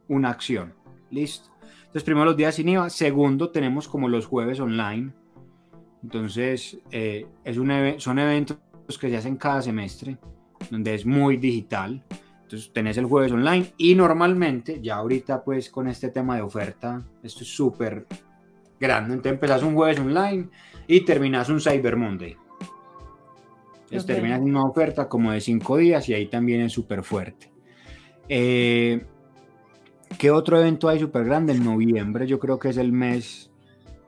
[0.09, 0.73] una acción.
[1.09, 1.51] Listo.
[1.61, 2.89] Entonces, primero los días sin IVA.
[2.89, 5.13] Segundo, tenemos como los jueves online.
[6.03, 8.57] Entonces, eh, es un son eventos
[8.99, 10.17] que se hacen cada semestre,
[10.69, 12.03] donde es muy digital.
[12.41, 17.05] Entonces, tenés el jueves online y normalmente, ya ahorita pues con este tema de oferta,
[17.23, 18.05] esto es súper
[18.77, 19.13] grande.
[19.13, 20.49] Entonces, empezás un jueves online
[20.87, 22.35] y terminas un Cyber Monday.
[23.89, 27.49] Entonces, terminas una oferta como de cinco días y ahí también es súper fuerte.
[28.27, 29.05] Eh,
[30.17, 31.53] ¿Qué otro evento hay súper grande?
[31.53, 33.49] En noviembre yo creo que es el mes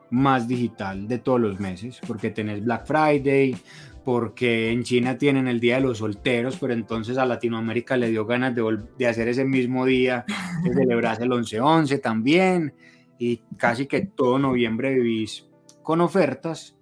[0.09, 3.55] más digital de todos los meses, porque tenés Black Friday,
[4.03, 8.25] porque en China tienen el Día de los Solteros, pero entonces a Latinoamérica le dio
[8.25, 10.25] ganas de, de hacer ese mismo día,
[10.63, 12.73] de celebrarse el 11-11 también,
[13.17, 15.47] y casi que todo noviembre vivís
[15.83, 16.75] con ofertas.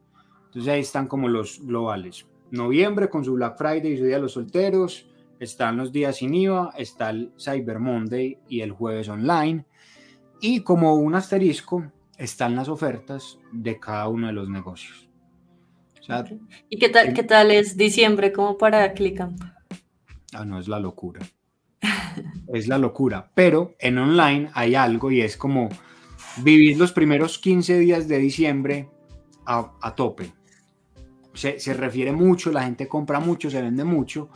[0.46, 2.26] Entonces ahí están como los globales.
[2.52, 5.08] Noviembre con su Black Friday y su Día de los Solteros,
[5.40, 9.66] están los días sin IVA, está el Cyber Monday y el jueves online.
[10.42, 15.08] Y como un asterisco, están las ofertas de cada uno de los negocios.
[16.70, 19.34] ¿Y qué tal, qué tal es diciembre como para ClickUp?
[20.34, 21.22] Ah, no, es la locura.
[22.54, 23.30] es la locura.
[23.34, 25.70] Pero en online hay algo y es como
[26.44, 28.90] vivir los primeros 15 días de diciembre
[29.46, 30.32] a, a tope.
[31.38, 34.30] Se, se refiere mucho, la gente compra mucho, se vende mucho,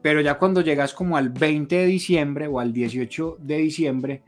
[0.00, 4.22] pero ya cuando llegas como al 20 de diciembre o al 18 de diciembre,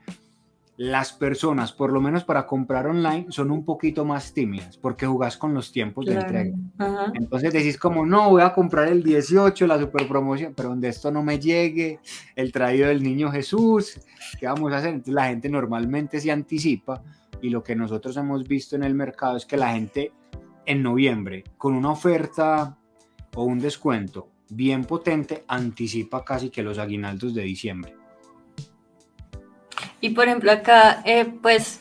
[0.76, 5.36] las personas, por lo menos para comprar online, son un poquito más tímidas porque jugás
[5.36, 6.56] con los tiempos de entrega.
[7.14, 11.12] Entonces decís como, no, voy a comprar el 18, la super promoción, pero donde esto
[11.12, 12.00] no me llegue,
[12.34, 14.00] el traído del niño Jesús,
[14.40, 14.90] ¿qué vamos a hacer?
[14.90, 17.02] Entonces la gente normalmente se anticipa
[17.40, 20.12] y lo que nosotros hemos visto en el mercado es que la gente
[20.66, 22.76] en noviembre, con una oferta
[23.34, 27.94] o un descuento bien potente anticipa casi que los aguinaldos de diciembre.
[30.00, 31.80] Y por ejemplo acá, eh, pues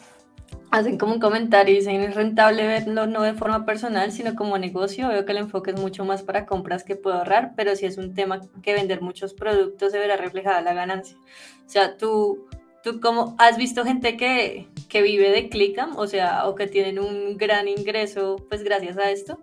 [0.72, 4.58] hacen como un comentario y dicen es rentable verlo no de forma personal, sino como
[4.58, 5.10] negocio.
[5.10, 7.98] Veo que el enfoque es mucho más para compras que puedo ahorrar, pero si es
[7.98, 11.18] un tema que vender muchos productos se verá reflejada la ganancia.
[11.66, 12.48] O sea, tú,
[12.84, 17.00] tú como has visto gente que, que vive de Clickam, o sea, o que tienen
[17.00, 19.40] un gran ingreso, pues gracias a esto.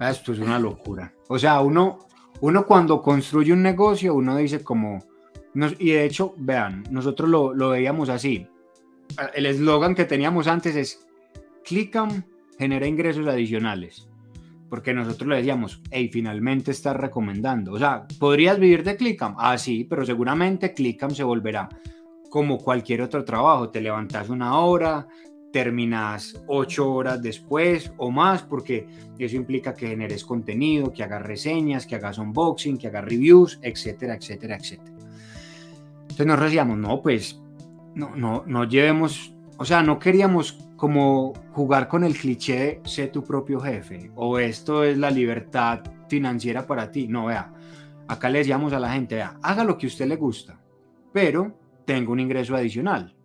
[0.00, 1.12] Esto es una locura.
[1.28, 1.98] O sea, uno,
[2.40, 4.98] uno cuando construye un negocio, uno dice como...
[5.78, 8.46] y de hecho, vean, nosotros lo, lo veíamos así.
[9.34, 11.06] El eslogan que teníamos antes es,
[11.64, 12.24] Clickam
[12.58, 14.08] genera ingresos adicionales.
[14.68, 17.72] Porque nosotros le decíamos, hey, finalmente estás recomendando.
[17.72, 19.36] O sea, ¿podrías vivir de Clickam?
[19.38, 21.68] Ah, sí, pero seguramente Clickam se volverá
[22.36, 23.70] como cualquier otro trabajo.
[23.70, 25.08] Te levantas una hora,
[25.50, 28.86] terminas ocho horas después o más, porque
[29.18, 34.16] eso implica que generes contenido, que hagas reseñas, que hagas unboxing, que hagas reviews, etcétera,
[34.16, 34.98] etcétera, etcétera.
[36.02, 37.40] Entonces nosotros decíamos, no, pues
[37.94, 43.24] no, no, no llevemos, o sea, no queríamos como jugar con el cliché sé tu
[43.24, 47.08] propio jefe o esto es la libertad financiera para ti.
[47.08, 47.50] No, vea,
[48.08, 50.60] acá le decíamos a la gente, vea, haga lo que a usted le gusta,
[51.14, 53.16] pero tengo un ingreso adicional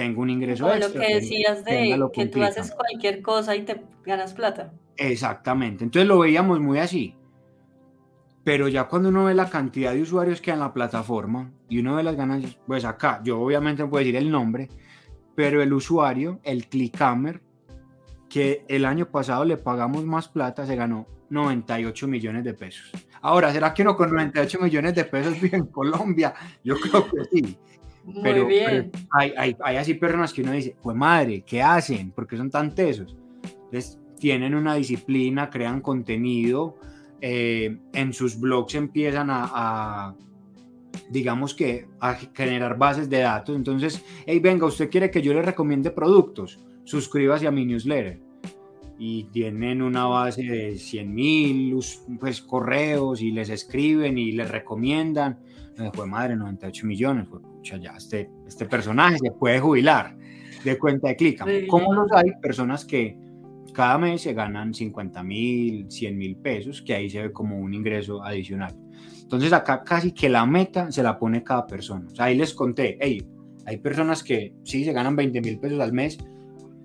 [0.00, 3.82] tengo un ingreso Como lo que decías de que tú haces cualquier cosa y te
[4.02, 4.72] ganas plata.
[4.96, 7.14] Exactamente, entonces lo veíamos muy así.
[8.42, 11.80] Pero ya cuando uno ve la cantidad de usuarios que hay en la plataforma y
[11.80, 14.70] uno ve las ganancias, pues acá, yo obviamente no puedo decir el nombre,
[15.34, 17.42] pero el usuario, el Clickhammer,
[18.30, 22.90] que el año pasado le pagamos más plata, se ganó 98 millones de pesos.
[23.20, 26.32] Ahora, ¿será que uno con 98 millones de pesos vive en Colombia?
[26.64, 27.58] Yo creo que sí.
[28.04, 28.90] Muy pero, bien.
[29.10, 32.10] hay, hay, hay, así personas que uno dice, pues madre, ¿qué hacen?
[32.10, 33.16] ¿Por qué son tan tesos?
[33.64, 36.76] Entonces, tienen una disciplina, crean contenido,
[37.20, 40.14] eh, en sus blogs empiezan a,
[41.10, 43.56] digamos que, a generar bases de datos.
[43.56, 48.20] Entonces, hey, venga, usted quiere que yo le recomiende productos, suscríbase a mi newsletter.
[48.98, 51.78] Y tienen una base de 100 mil
[52.18, 55.38] pues, correos y les escriben y les recomiendan.
[55.94, 57.26] Fue madre, 98 millones.
[57.26, 60.16] Fue, ya este, este personaje se puede jubilar
[60.64, 61.48] de cuenta de Clickam.
[61.68, 62.32] ¿Cómo los hay?
[62.40, 63.18] Personas que
[63.72, 67.72] cada mes se ganan 50 mil, 100 mil pesos, que ahí se ve como un
[67.72, 68.76] ingreso adicional.
[69.22, 72.08] Entonces acá casi que la meta se la pone cada persona.
[72.10, 73.24] O sea, ahí les conté, hey,
[73.66, 76.18] hay personas que sí se ganan 20 mil pesos al mes,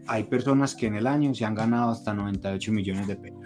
[0.08, 3.40] hay personas que en el año se han ganado hasta 98 millones de pesos.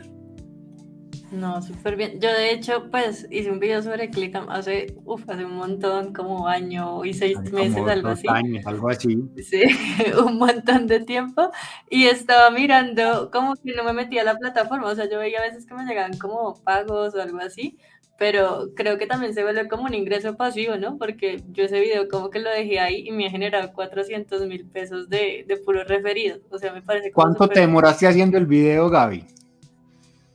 [1.32, 2.20] No, súper bien.
[2.20, 6.48] Yo de hecho, pues hice un video sobre Clickam hace, uf, hace un montón, como
[6.48, 8.28] año y seis meses, algo así.
[8.28, 9.18] Años, algo así.
[9.44, 9.62] Sí,
[10.26, 11.52] un montón de tiempo.
[11.90, 14.88] Y estaba mirando como que no me metía a la plataforma.
[14.88, 17.78] O sea, yo veía a veces que me llegaban como pagos o algo así.
[18.18, 20.98] Pero creo que también se vuelve como un ingreso pasivo, ¿no?
[20.98, 24.66] Porque yo ese video como que lo dejé ahí y me ha generado 400 mil
[24.66, 26.42] pesos de, de puros referidos.
[26.50, 29.39] O sea, me parece ¿Cuánto te demoraste haciendo el video, Gaby?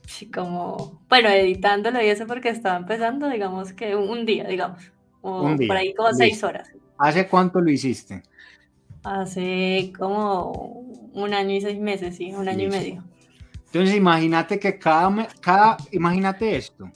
[0.07, 4.91] Sí, como, bueno, editándolo y eso porque estaba empezando, digamos que un día, digamos,
[5.21, 5.67] un día.
[5.67, 6.71] por ahí como seis horas.
[6.97, 8.23] ¿Hace cuánto lo hiciste?
[9.03, 10.51] Hace como
[11.13, 13.03] un año y seis meses, sí, un año y medio.
[13.65, 16.89] Entonces imagínate que cada, cada imagínate esto,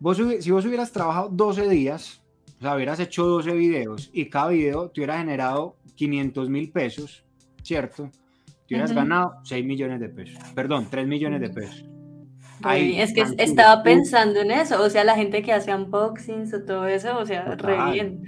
[0.00, 2.22] vos, si vos hubieras trabajado 12 días,
[2.58, 7.24] o sea, hubieras hecho 12 videos y cada video te hubiera generado 500 mil pesos,
[7.62, 8.10] ¿cierto?
[8.66, 11.93] Te hubieras ganado 6 millones de pesos, perdón, 3 millones de pesos
[12.72, 16.86] es que estaba pensando en eso, o sea, la gente que hace unboxings o todo
[16.86, 18.24] eso, o sea, re bien.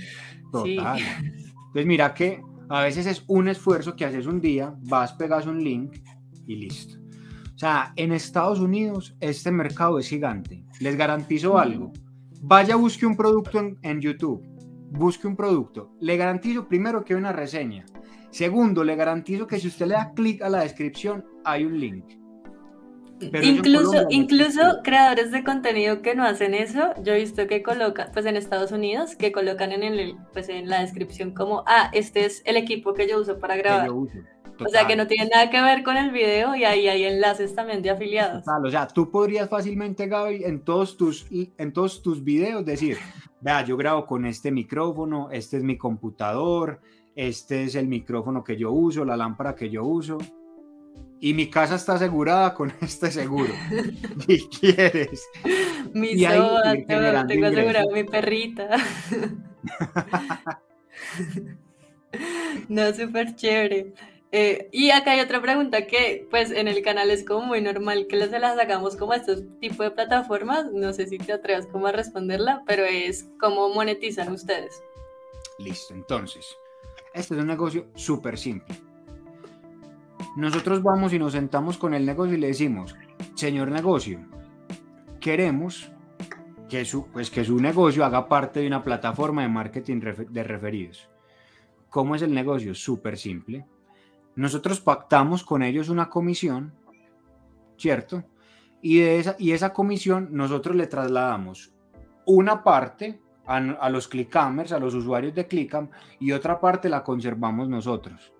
[0.62, 0.78] Sí.
[0.78, 5.62] Entonces mira que a veces es un esfuerzo que haces un día, vas, pegas un
[5.62, 5.98] link
[6.46, 6.98] y listo.
[7.54, 10.64] O sea, en Estados Unidos este mercado es gigante.
[10.80, 11.92] Les garantizo algo.
[12.42, 14.44] Vaya, busque un producto en, en YouTube.
[14.90, 15.92] Busque un producto.
[16.00, 17.86] Le garantizo primero que hay una reseña.
[18.30, 22.04] Segundo, le garantizo que si usted le da clic a la descripción, hay un link
[23.20, 28.26] incluso, incluso creadores de contenido que no hacen eso, yo he visto que colocan, pues
[28.26, 32.42] en Estados Unidos, que colocan en el, pues en la descripción como, ah, este es
[32.44, 33.88] el equipo que yo uso para grabar.
[34.58, 37.54] O sea que no tiene nada que ver con el video y ahí hay enlaces
[37.54, 38.44] también de afiliados.
[38.46, 42.96] o sea, tú podrías fácilmente, Gaby, en todos tus, en todos tus videos decir,
[43.42, 46.80] vea, yo grabo con este micrófono, este es mi computador,
[47.14, 50.16] este es el micrófono que yo uso, la lámpara que yo uso
[51.20, 53.52] y mi casa está asegurada con este seguro.
[54.26, 55.28] Si quieres.
[55.92, 58.68] Mi y soda, tengo asegurado mi perrita.
[62.68, 63.92] no, súper chévere.
[64.32, 68.06] Eh, y acá hay otra pregunta que, pues, en el canal es como muy normal
[68.08, 70.72] que se las hagamos como a estos tipos de plataformas.
[70.72, 74.82] No sé si te atrevas como a responderla, pero es cómo monetizan ustedes.
[75.58, 76.56] Listo, entonces,
[77.14, 78.85] este es un negocio súper simple
[80.36, 82.94] nosotros vamos y nos sentamos con el negocio y le decimos,
[83.34, 84.20] señor negocio,
[85.20, 85.90] queremos
[86.68, 91.08] que su, pues que su negocio haga parte de una plataforma de marketing de referidos.
[91.90, 92.74] ¿Cómo es el negocio?
[92.74, 93.66] Súper simple.
[94.34, 96.74] Nosotros pactamos con ellos una comisión,
[97.78, 98.24] ¿cierto?
[98.82, 101.72] Y, de esa, y esa comisión nosotros le trasladamos
[102.26, 105.88] una parte a, a los clickhamers, a los usuarios de Clickam,
[106.20, 108.32] y otra parte la conservamos nosotros.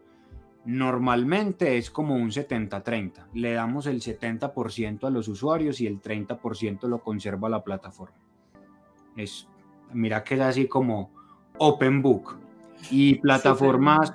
[0.67, 3.27] Normalmente es como un 70-30.
[3.35, 8.17] Le damos el 70% a los usuarios y el 30% lo conserva la plataforma.
[9.17, 9.49] Es,
[9.93, 11.13] mira que es así como
[11.59, 12.37] open book.
[12.91, 14.13] Y plataformas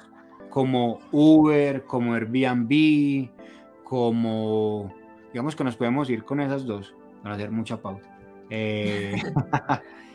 [0.50, 3.30] como Uber, como Airbnb,
[3.86, 4.94] como,
[5.32, 6.94] digamos que nos podemos ir con esas dos,
[7.24, 8.08] para hacer mucha pauta.
[8.50, 9.16] Eh,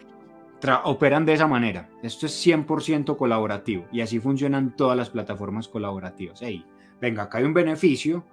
[0.85, 1.89] operan de esa manera.
[2.03, 6.41] Esto es 100% colaborativo y así funcionan todas las plataformas colaborativas.
[6.43, 6.65] Hey,
[7.01, 8.25] venga, acá hay un beneficio,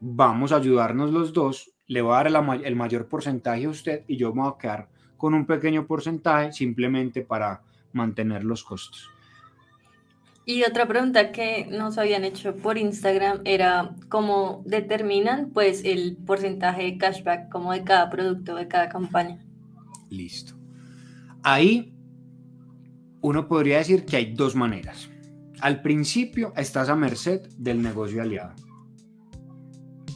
[0.00, 4.16] vamos a ayudarnos los dos, le voy a dar el mayor porcentaje a usted y
[4.16, 7.62] yo me voy a quedar con un pequeño porcentaje simplemente para
[7.92, 9.10] mantener los costos.
[10.46, 16.82] Y otra pregunta que nos habían hecho por Instagram era cómo determinan pues el porcentaje
[16.82, 19.42] de cashback como de cada producto, de cada campaña.
[20.10, 20.63] Listo.
[21.44, 21.94] Ahí
[23.20, 25.10] uno podría decir que hay dos maneras.
[25.60, 28.54] Al principio estás a merced del negocio aliado.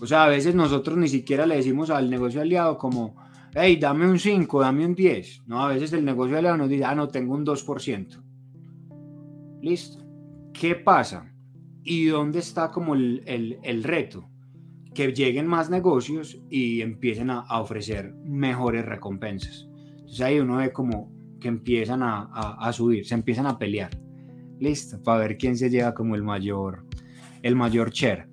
[0.00, 3.14] O sea, a veces nosotros ni siquiera le decimos al negocio aliado como,
[3.54, 5.42] hey, dame un 5, dame un 10.
[5.46, 8.22] No, a veces el negocio aliado nos dice, ah, no, tengo un 2%.
[9.60, 10.04] Listo.
[10.54, 11.30] ¿Qué pasa?
[11.84, 14.30] ¿Y dónde está como el, reto?
[14.94, 19.68] Que lleguen más negocios y empiecen a, ofrecer mejores recompensas.
[19.98, 23.90] Entonces ahí uno ve como que empiezan a, subir, se empiezan a pelear.
[24.58, 26.84] Listo, para ver quién se lleva como el mayor,
[27.42, 28.28] el mayor share.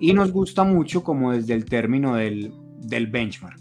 [0.00, 3.58] Y nos gusta mucho como desde el término del, del benchmark.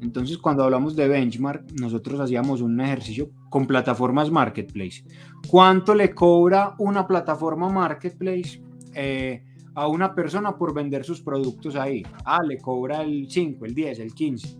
[0.00, 5.04] Entonces, cuando hablamos de benchmark, nosotros hacíamos un ejercicio con plataformas marketplace.
[5.46, 8.62] ¿Cuánto le cobra una plataforma marketplace
[8.94, 12.02] eh, a una persona por vender sus productos ahí?
[12.24, 14.56] Ah, le cobra el 5, el 10, el 15.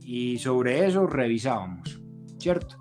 [0.00, 2.01] Y sobre eso revisábamos,
[2.42, 2.76] ¿cierto?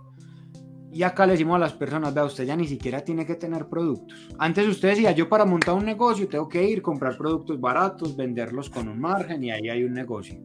[0.93, 3.68] Y acá le decimos a las personas, vea, usted ya ni siquiera tiene que tener
[3.68, 4.28] productos.
[4.38, 8.70] Antes usted decía, yo para montar un negocio tengo que ir, comprar productos baratos, venderlos
[8.70, 10.38] con un margen y ahí hay un negocio.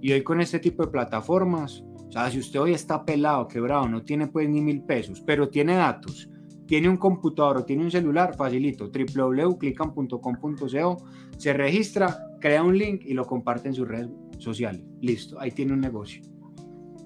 [0.00, 3.88] Y hoy con este tipo de plataformas, o sea, si usted hoy está pelado, quebrado,
[3.88, 6.28] no tiene pues ni mil pesos, pero tiene datos,
[6.66, 11.04] tiene un computador o tiene un celular, facilito, www.clickan.com.co,
[11.38, 14.84] se registra, crea un link y lo comparte en sus redes sociales.
[15.00, 16.20] Listo, ahí tiene un negocio.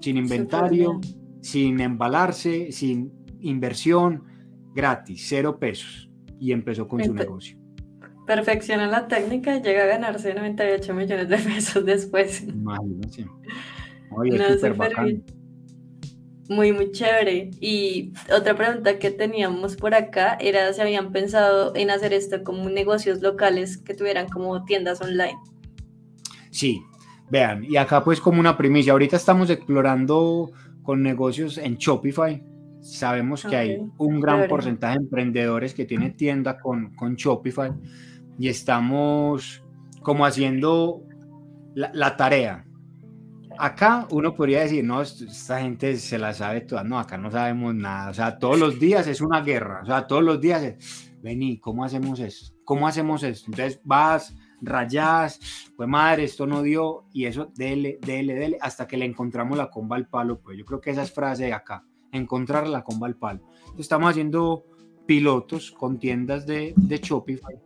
[0.01, 0.99] Sin inventario,
[1.41, 4.23] sin embalarse, sin inversión,
[4.73, 6.09] gratis, cero pesos.
[6.39, 7.59] Y empezó con su negocio
[8.29, 12.43] perfecciona la técnica y llega a ganarse 98 millones de pesos después.
[12.43, 13.25] Imagínate.
[16.47, 17.49] Muy, muy chévere.
[17.59, 22.69] Y otra pregunta que teníamos por acá era si habían pensado en hacer esto como
[22.69, 25.37] negocios locales que tuvieran como tiendas online.
[26.51, 26.83] Sí,
[27.31, 30.51] vean, y acá pues como una primicia, ahorita estamos explorando
[30.89, 32.43] con negocios en Shopify.
[32.81, 37.71] Sabemos que hay un gran porcentaje de emprendedores que tienen tienda con, con Shopify
[38.39, 39.63] y estamos
[40.01, 41.03] como haciendo
[41.75, 42.65] la, tarea.
[43.59, 47.75] Acá uno podría decir, no, esta gente se la sabe toda, no, acá no sabemos
[47.75, 51.13] nada, o sea, todos los días es una guerra, o sea, todos los días es,
[51.21, 52.55] vení, ¿cómo hacemos esto?
[52.65, 53.51] ¿Cómo hacemos esto?
[53.51, 55.39] Entonces vas, rayas,
[55.75, 59.69] pues madre, esto no dio, y eso, dele, dele, dele, hasta que le encontramos la
[59.69, 63.07] comba al palo, pues yo creo que esa es frase de acá, encontrar la comba
[63.07, 63.41] al palo.
[63.77, 64.65] estamos haciendo
[65.05, 67.59] pilotos con tiendas de, de Shopify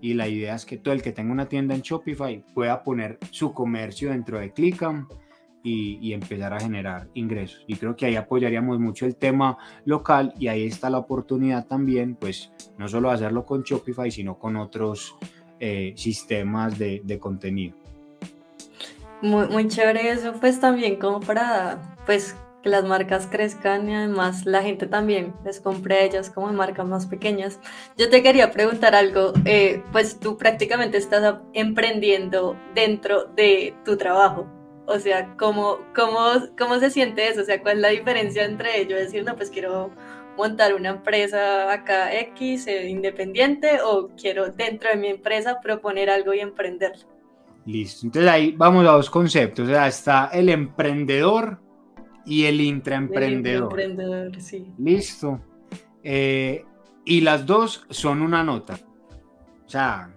[0.00, 3.18] y la idea es que todo el que tenga una tienda en Shopify pueda poner
[3.30, 5.08] su comercio dentro de Clickam
[5.62, 7.62] y, empezar a generar ingresos.
[7.66, 12.14] Y creo que ahí apoyaríamos mucho el tema local y ahí está la oportunidad también,
[12.14, 15.16] pues no solo hacerlo con Shopify, sino con otros
[15.60, 17.74] eh, sistemas de, de contenido.
[19.20, 24.46] Muy, muy chévere eso, pues también como para, pues que las marcas crezcan y además
[24.46, 27.60] la gente también les compre a ellas como marcas más pequeñas.
[27.96, 34.46] Yo te quería preguntar algo, eh, pues tú prácticamente estás emprendiendo dentro de tu trabajo.
[34.86, 36.18] O sea, ¿cómo, cómo,
[36.56, 37.42] ¿cómo se siente eso?
[37.42, 38.96] O sea, ¿cuál es la diferencia entre ello?
[38.96, 39.90] Decir, no, pues quiero
[40.38, 46.32] montar una empresa acá X, eh, independiente, o quiero dentro de mi empresa proponer algo
[46.32, 47.06] y emprenderlo.
[47.66, 49.68] Listo, entonces ahí vamos a dos conceptos.
[49.68, 51.60] O sea, está el emprendedor
[52.24, 54.40] y el intraemprendedor.
[54.40, 54.72] sí.
[54.78, 55.40] Listo.
[56.02, 56.64] Eh,
[57.04, 58.78] y las dos son una nota.
[59.66, 60.14] O sea,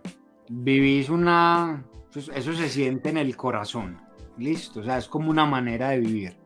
[0.47, 1.84] vivís una...
[2.13, 3.99] Pues, eso se siente en el corazón.
[4.38, 4.80] Listo.
[4.80, 6.38] O sea, es como una manera de vivir.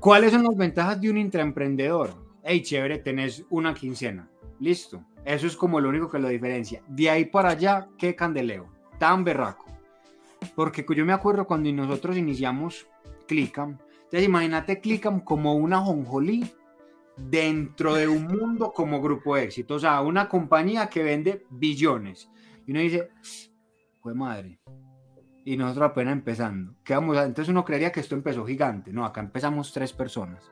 [0.00, 2.27] ¿Cuáles son las ventajas de un intraemprendedor?
[2.50, 4.26] Hey, chévere, tenés una quincena.
[4.58, 5.04] Listo.
[5.22, 6.82] Eso es como lo único que lo diferencia.
[6.88, 8.72] De ahí para allá, qué candeleo.
[8.98, 9.66] Tan berraco.
[10.54, 12.86] Porque yo me acuerdo cuando nosotros iniciamos
[13.26, 16.50] Clicam, entonces imagínate Clickam como una jonjolí
[17.18, 22.30] dentro de un mundo como grupo de éxito, o sea, una compañía que vende billones.
[22.66, 23.10] Y uno dice,
[24.00, 24.58] fue madre.
[25.44, 26.76] Y nosotros apenas empezando.
[26.82, 27.24] ¿Qué vamos a?
[27.24, 28.90] Entonces uno creería que esto empezó gigante.
[28.90, 30.50] No, acá empezamos tres personas.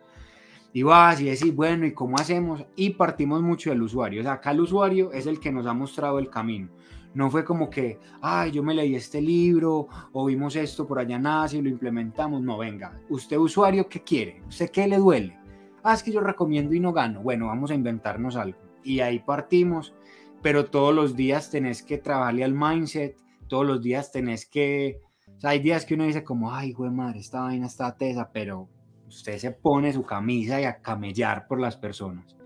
[0.77, 2.63] Y vas y decís, bueno, ¿y cómo hacemos?
[2.77, 4.21] Y partimos mucho del usuario.
[4.21, 6.69] O sea, acá el usuario es el que nos ha mostrado el camino.
[7.15, 11.19] No fue como que, ay, yo me leí este libro o vimos esto por allá
[11.19, 12.43] nace y lo implementamos.
[12.43, 14.43] No, venga, usted usuario, ¿qué quiere?
[14.49, 15.39] ¿Usted qué le duele?
[15.83, 17.23] Ah, es que yo recomiendo y no gano.
[17.23, 18.59] Bueno, vamos a inventarnos algo.
[18.85, 19.95] Y ahí partimos,
[20.43, 23.17] pero todos los días tenés que trabajarle al mindset,
[23.49, 25.01] todos los días tenés que...
[25.39, 28.29] O sea, hay días que uno dice como, ay, güey, madre, esta vaina está tesa,
[28.31, 28.69] pero
[29.09, 32.37] usted se pone su camisa y a camellar por las personas.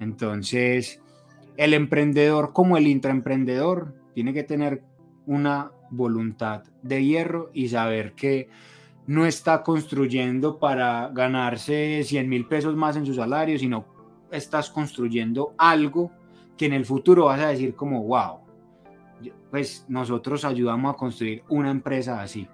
[0.00, 1.00] Entonces,
[1.56, 4.82] el emprendedor como el intraemprendedor tiene que tener
[5.26, 8.48] una voluntad de hierro y saber que
[9.06, 13.84] no está construyendo para ganarse 100 mil pesos más en su salario, sino
[14.30, 16.10] estás construyendo algo
[16.56, 18.38] que en el futuro vas a decir como, wow,
[19.50, 22.48] pues nosotros ayudamos a construir una empresa así.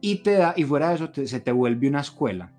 [0.00, 2.53] Y, te da, y fuera de eso se te vuelve una escuela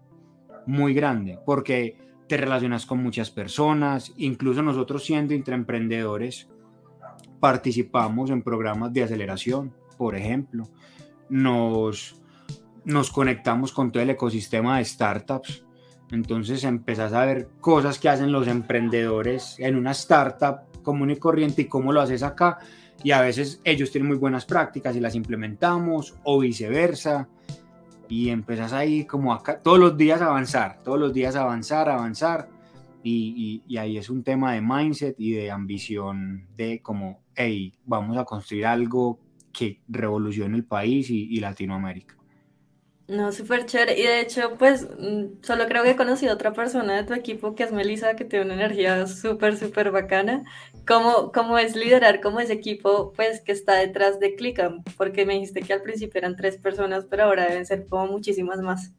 [0.65, 1.97] muy grande, porque
[2.27, 6.49] te relacionas con muchas personas, incluso nosotros siendo intraemprendedores,
[7.39, 10.67] participamos en programas de aceleración, por ejemplo,
[11.29, 12.21] nos,
[12.83, 15.63] nos conectamos con todo el ecosistema de startups,
[16.11, 21.63] entonces empezás a ver cosas que hacen los emprendedores en una startup común y corriente
[21.63, 22.59] y cómo lo haces acá,
[23.03, 27.27] y a veces ellos tienen muy buenas prácticas y las implementamos, o viceversa,
[28.09, 32.49] y empezás ahí como acá, todos los días avanzar, todos los días avanzar, avanzar,
[33.03, 38.25] y, ahí es un tema de mindset y de ambición de como, hey, vamos a
[38.25, 39.19] construir algo
[39.53, 42.15] que revolucione el país y Latinoamérica.
[43.07, 43.99] No, súper chévere.
[43.99, 47.13] Y de hecho, pues, mm, solo creo que he conocido a otra persona de tu
[47.13, 50.43] equipo que es Melissa, que tiene una energía súper, súper bacana.
[50.87, 54.83] ¿Cómo, ¿Cómo es liderar como ese equipo, pues, que está detrás de Clickam?
[54.97, 58.59] Porque me dijiste que al principio eran tres personas, pero ahora deben ser como muchísimas
[58.61, 58.91] más.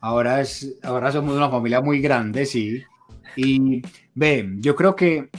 [0.00, 2.82] Ahora, es, ahora somos una familia muy grande, sí.
[3.36, 3.80] Y
[4.14, 5.30] ve, yo creo que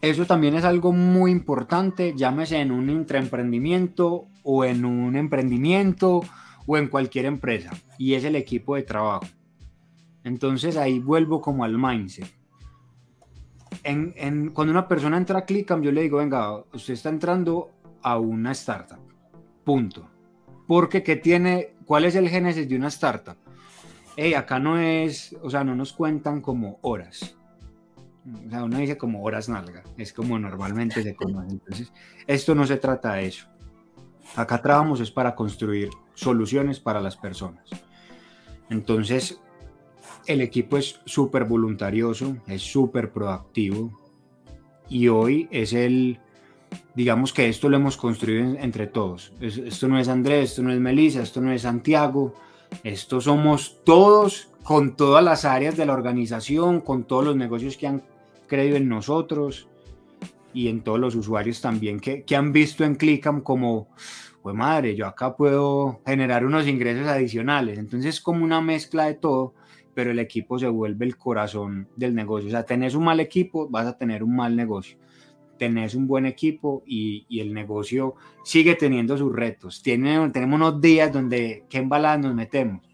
[0.00, 6.20] eso también es algo muy importante, llámese en un intraemprendimiento o en un emprendimiento
[6.68, 9.24] o en cualquier empresa, y es el equipo de trabajo.
[10.22, 12.28] Entonces ahí vuelvo como al mindset.
[13.82, 17.70] En, cuando una persona entra a Clickam, yo le digo, venga, usted está entrando
[18.02, 18.98] a una startup.
[19.64, 20.10] Punto.
[20.66, 21.74] Porque ¿qué tiene?
[21.86, 23.38] ¿Cuál es el génesis de una startup?
[24.14, 27.34] Hey, acá no es, o sea, no nos cuentan como horas.
[28.46, 31.50] O sea, uno dice como horas nalga, es como normalmente se conoce.
[31.50, 31.92] Entonces,
[32.26, 33.48] esto no se trata de eso.
[34.36, 35.88] Acá trabajamos es para construir
[36.18, 37.64] soluciones para las personas.
[38.70, 39.40] Entonces,
[40.26, 43.92] el equipo es súper voluntarioso, es súper proactivo
[44.88, 46.18] y hoy es el,
[46.94, 49.32] digamos que esto lo hemos construido entre todos.
[49.40, 52.34] esto no es Andrés, esto no es Melissa, esto no es Santiago,
[52.82, 57.86] esto somos todos con todas las áreas de la organización, con todos los negocios que
[57.86, 58.02] han
[58.48, 59.68] creído en nosotros
[60.52, 63.88] y en todos los usuarios también que, que han visto en Clickam como
[64.42, 67.78] pues madre, yo acá puedo generar unos ingresos adicionales.
[67.78, 69.54] Entonces es como una mezcla de todo,
[69.94, 72.48] pero el equipo se vuelve el corazón del negocio.
[72.48, 74.96] O sea, tenés un mal equipo, vas a tener un mal negocio.
[75.58, 79.82] Tenés un buen equipo y, y el negocio sigue teniendo sus retos.
[79.82, 82.88] Tiene, tenemos unos días donde qué embaladas nos metemos,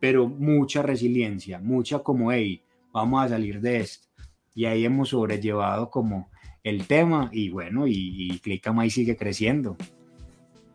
[0.00, 4.08] pero mucha resiliencia, mucha como, hey, vamos a salir de esto.
[4.54, 6.30] Y ahí hemos sobrellevado como
[6.66, 9.76] el tema y bueno, y, y ahí sigue creciendo.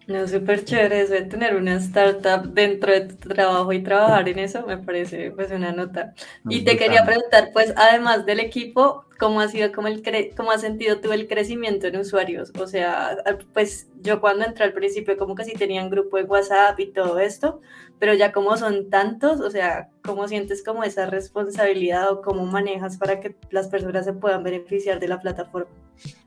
[0.08, 4.40] No, súper chévere eso de tener una startup dentro de tu trabajo y trabajar en
[4.40, 6.14] eso, me parece pues una nota.
[6.50, 10.02] y te quería preguntar, pues además del equipo, ¿cómo ha sido, como el
[10.36, 12.52] cómo has sentido tú el crecimiento en usuarios?
[12.60, 13.18] O sea,
[13.54, 17.20] pues yo cuando entré al principio como que sí tenían grupo de WhatsApp y todo
[17.20, 17.62] esto,
[18.00, 22.98] pero ya como son tantos, o sea, ¿cómo sientes como esa responsabilidad o cómo manejas
[22.98, 25.70] para que las personas se puedan beneficiar de la plataforma?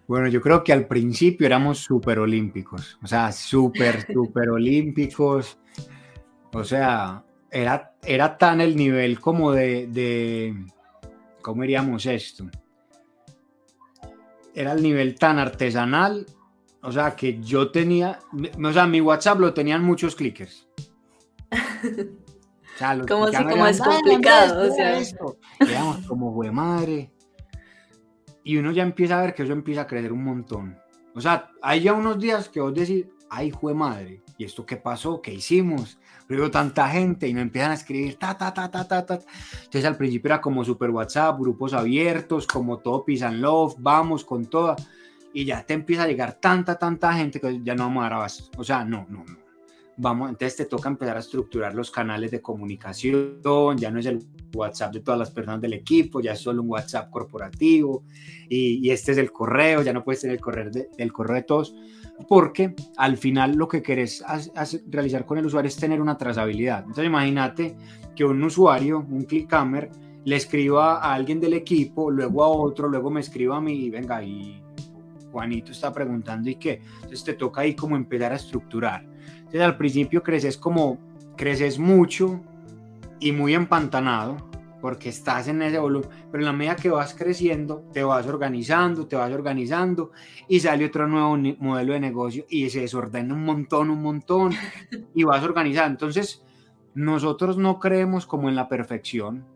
[0.06, 5.58] Bueno, yo creo que al principio éramos súper olímpicos, o sea, súper, súper olímpicos.
[6.52, 10.54] O sea, era, era tan el nivel como de, de,
[11.42, 12.48] ¿cómo diríamos esto?
[14.54, 16.26] Era el nivel tan artesanal,
[16.82, 18.20] o sea, que yo tenía,
[18.62, 20.68] o sea, mi WhatsApp lo tenían muchos clickers.
[21.50, 24.98] O sea, como si como es complicado, o sea.
[24.98, 25.38] Esto.
[26.06, 27.10] como, güey madre,
[28.44, 30.78] y uno ya empieza a ver que eso empieza a crecer un montón.
[31.14, 34.76] O sea, hay ya unos días que vos decís, ay, fue madre, ¿y esto qué
[34.76, 35.20] pasó?
[35.20, 35.98] ¿Qué hicimos?
[36.26, 39.18] Pero tanta gente y nos empiezan a escribir, ta, ta, ta, ta, ta, ta.
[39.64, 44.24] Entonces al principio era como super WhatsApp, grupos abiertos, como todo Peace and Love, vamos
[44.24, 44.76] con toda.
[45.32, 48.30] Y ya te empieza a llegar tanta, tanta gente que ya no vamos a dar
[48.56, 49.36] O sea, no, no, no.
[49.96, 54.24] vamos, entonces te toca empezar a estructurar los canales de comunicación, ya no es el
[54.54, 58.04] WhatsApp de todas las personas del equipo, ya es solo un WhatsApp corporativo
[58.48, 61.42] y, este es el correo, ya no puedes tener el correo de, el correo de
[61.42, 61.74] todos,
[62.28, 64.24] porque al final lo que querés
[64.86, 66.80] realizar con el usuario es tener una trazabilidad.
[66.80, 67.76] Entonces imagínate
[68.14, 69.90] que un usuario, un clickhammer,
[70.24, 73.90] le escriba a alguien del equipo, luego a otro, luego me escriba a mí y
[73.90, 74.62] venga, y
[75.30, 76.80] Juanito está preguntando y qué.
[76.96, 79.04] Entonces te toca ahí como empezar a estructurar.
[79.36, 80.98] Entonces al principio creces como,
[81.36, 82.40] creces mucho
[83.20, 84.36] y muy empantanado
[84.84, 89.06] porque estás en ese volumen, pero en la medida que vas creciendo, te vas organizando,
[89.06, 90.10] te vas organizando
[90.46, 94.52] y sale otro nuevo modelo de negocio y se desordena un montón, un montón
[95.14, 95.92] y vas organizando.
[95.92, 96.44] Entonces,
[96.92, 99.46] nosotros no creemos como en la perfección,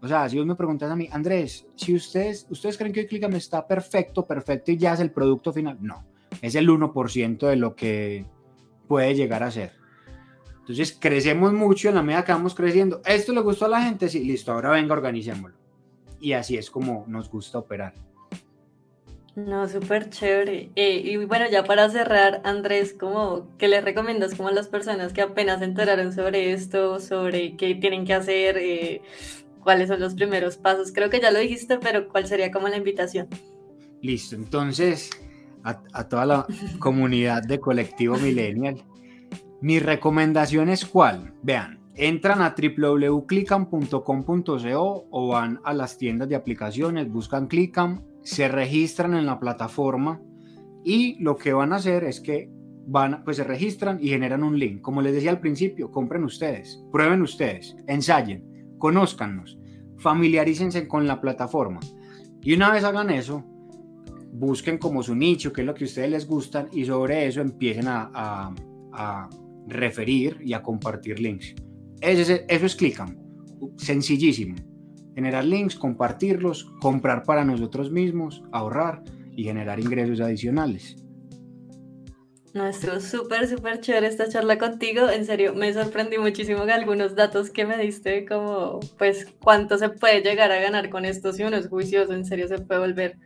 [0.00, 3.34] o sea, si vos me preguntas a mí, Andrés, si ustedes, ustedes creen que Clicam
[3.34, 6.06] está perfecto, perfecto y ya es el producto final, no,
[6.40, 8.24] es el 1% de lo que
[8.86, 9.77] puede llegar a ser.
[10.68, 13.00] Entonces crecemos mucho en la medida que vamos creciendo.
[13.06, 14.06] ¿Esto le gustó a la gente?
[14.10, 15.56] Sí, listo, ahora venga, organicémoslo.
[16.20, 17.94] Y así es como nos gusta operar.
[19.34, 20.70] No, súper chévere.
[20.76, 25.14] Eh, y bueno, ya para cerrar, Andrés, ¿cómo, ¿qué le recomiendas como a las personas
[25.14, 28.58] que apenas se enteraron sobre esto, sobre qué tienen que hacer?
[28.58, 29.00] Eh,
[29.62, 30.92] cuáles son los primeros pasos.
[30.92, 33.26] Creo que ya lo dijiste, pero ¿cuál sería como la invitación?
[34.02, 35.08] Listo, entonces
[35.62, 36.46] a, toda la
[36.78, 38.84] comunidad de Colectivo Millennial,
[39.60, 41.32] mi recomendación es cuál.
[41.42, 49.14] Vean, entran a www.clicam.com.co o van a las tiendas de aplicaciones, buscan Clicam, se registran
[49.14, 50.20] en la plataforma
[50.84, 52.50] y lo que van a hacer es que
[52.86, 54.80] van, pues se registran y generan un link.
[54.80, 58.44] Como les decía al principio, compren ustedes, prueben ustedes, ensayen
[58.78, 59.58] conózcanos,
[59.98, 61.80] familiarícense con la plataforma.
[62.40, 63.44] Y una vez hagan eso,
[64.32, 67.40] busquen como su nicho, qué es lo que a ustedes les gustan, y sobre eso
[67.40, 68.54] empiecen a,
[69.68, 71.54] referir y a compartir links.
[72.00, 72.76] Eso es, eso es
[73.76, 74.56] sencillísimo.
[75.14, 79.02] Generar links, compartirlos, comprar para nosotros mismos, ahorrar
[79.32, 80.96] y generar ingresos adicionales.
[82.54, 85.08] No, estuvo súper, súper chévere esta charla contigo.
[85.10, 89.90] En serio, me sorprendí muchísimo con algunos datos que me diste, como pues cuánto se
[89.90, 93.18] puede llegar a ganar con esto si uno es juicioso, en serio se puede volver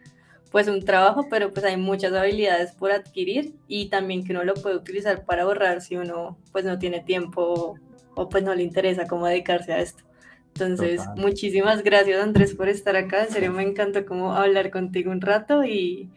[0.53, 4.53] pues un trabajo, pero pues hay muchas habilidades por adquirir y también que uno lo
[4.53, 7.76] puede utilizar para ahorrar si uno pues no tiene tiempo
[8.14, 10.05] o pues no le interesa cómo dedicarse a esto.
[10.48, 15.22] Entonces, muchísimas gracias Andrés por estar acá, en serio me encantó como hablar contigo un
[15.22, 16.11] rato y,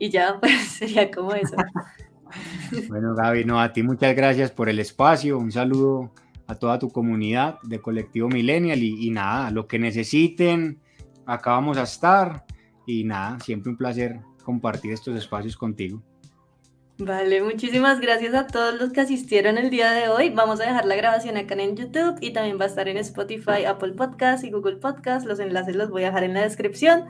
[0.00, 1.54] y ya, pues sería como eso.
[2.88, 5.38] Bueno, Gaby, no, a ti muchas gracias por el espacio.
[5.38, 6.12] Un saludo
[6.48, 10.80] a toda tu comunidad de Colectivo Millennial y, y nada, lo que necesiten,
[11.24, 12.44] acá vamos a estar
[12.86, 16.02] y nada, siempre un placer compartir estos espacios contigo.
[17.02, 20.28] Vale, muchísimas gracias a todos los que asistieron el día de hoy.
[20.28, 23.64] Vamos a dejar la grabación acá en YouTube y también va a estar en Spotify,
[23.66, 25.26] Apple Podcast y Google Podcast.
[25.26, 27.06] Los enlaces los voy a dejar en la descripción.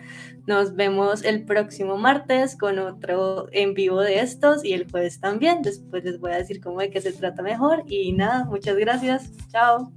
[0.47, 5.63] Nos vemos el próximo martes con otro en vivo de estos y el jueves también.
[5.63, 7.83] Después les voy a decir cómo de qué se trata mejor.
[7.89, 9.33] Y nada, muchas gracias.
[9.51, 9.93] Chao.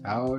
[0.00, 0.38] Chao.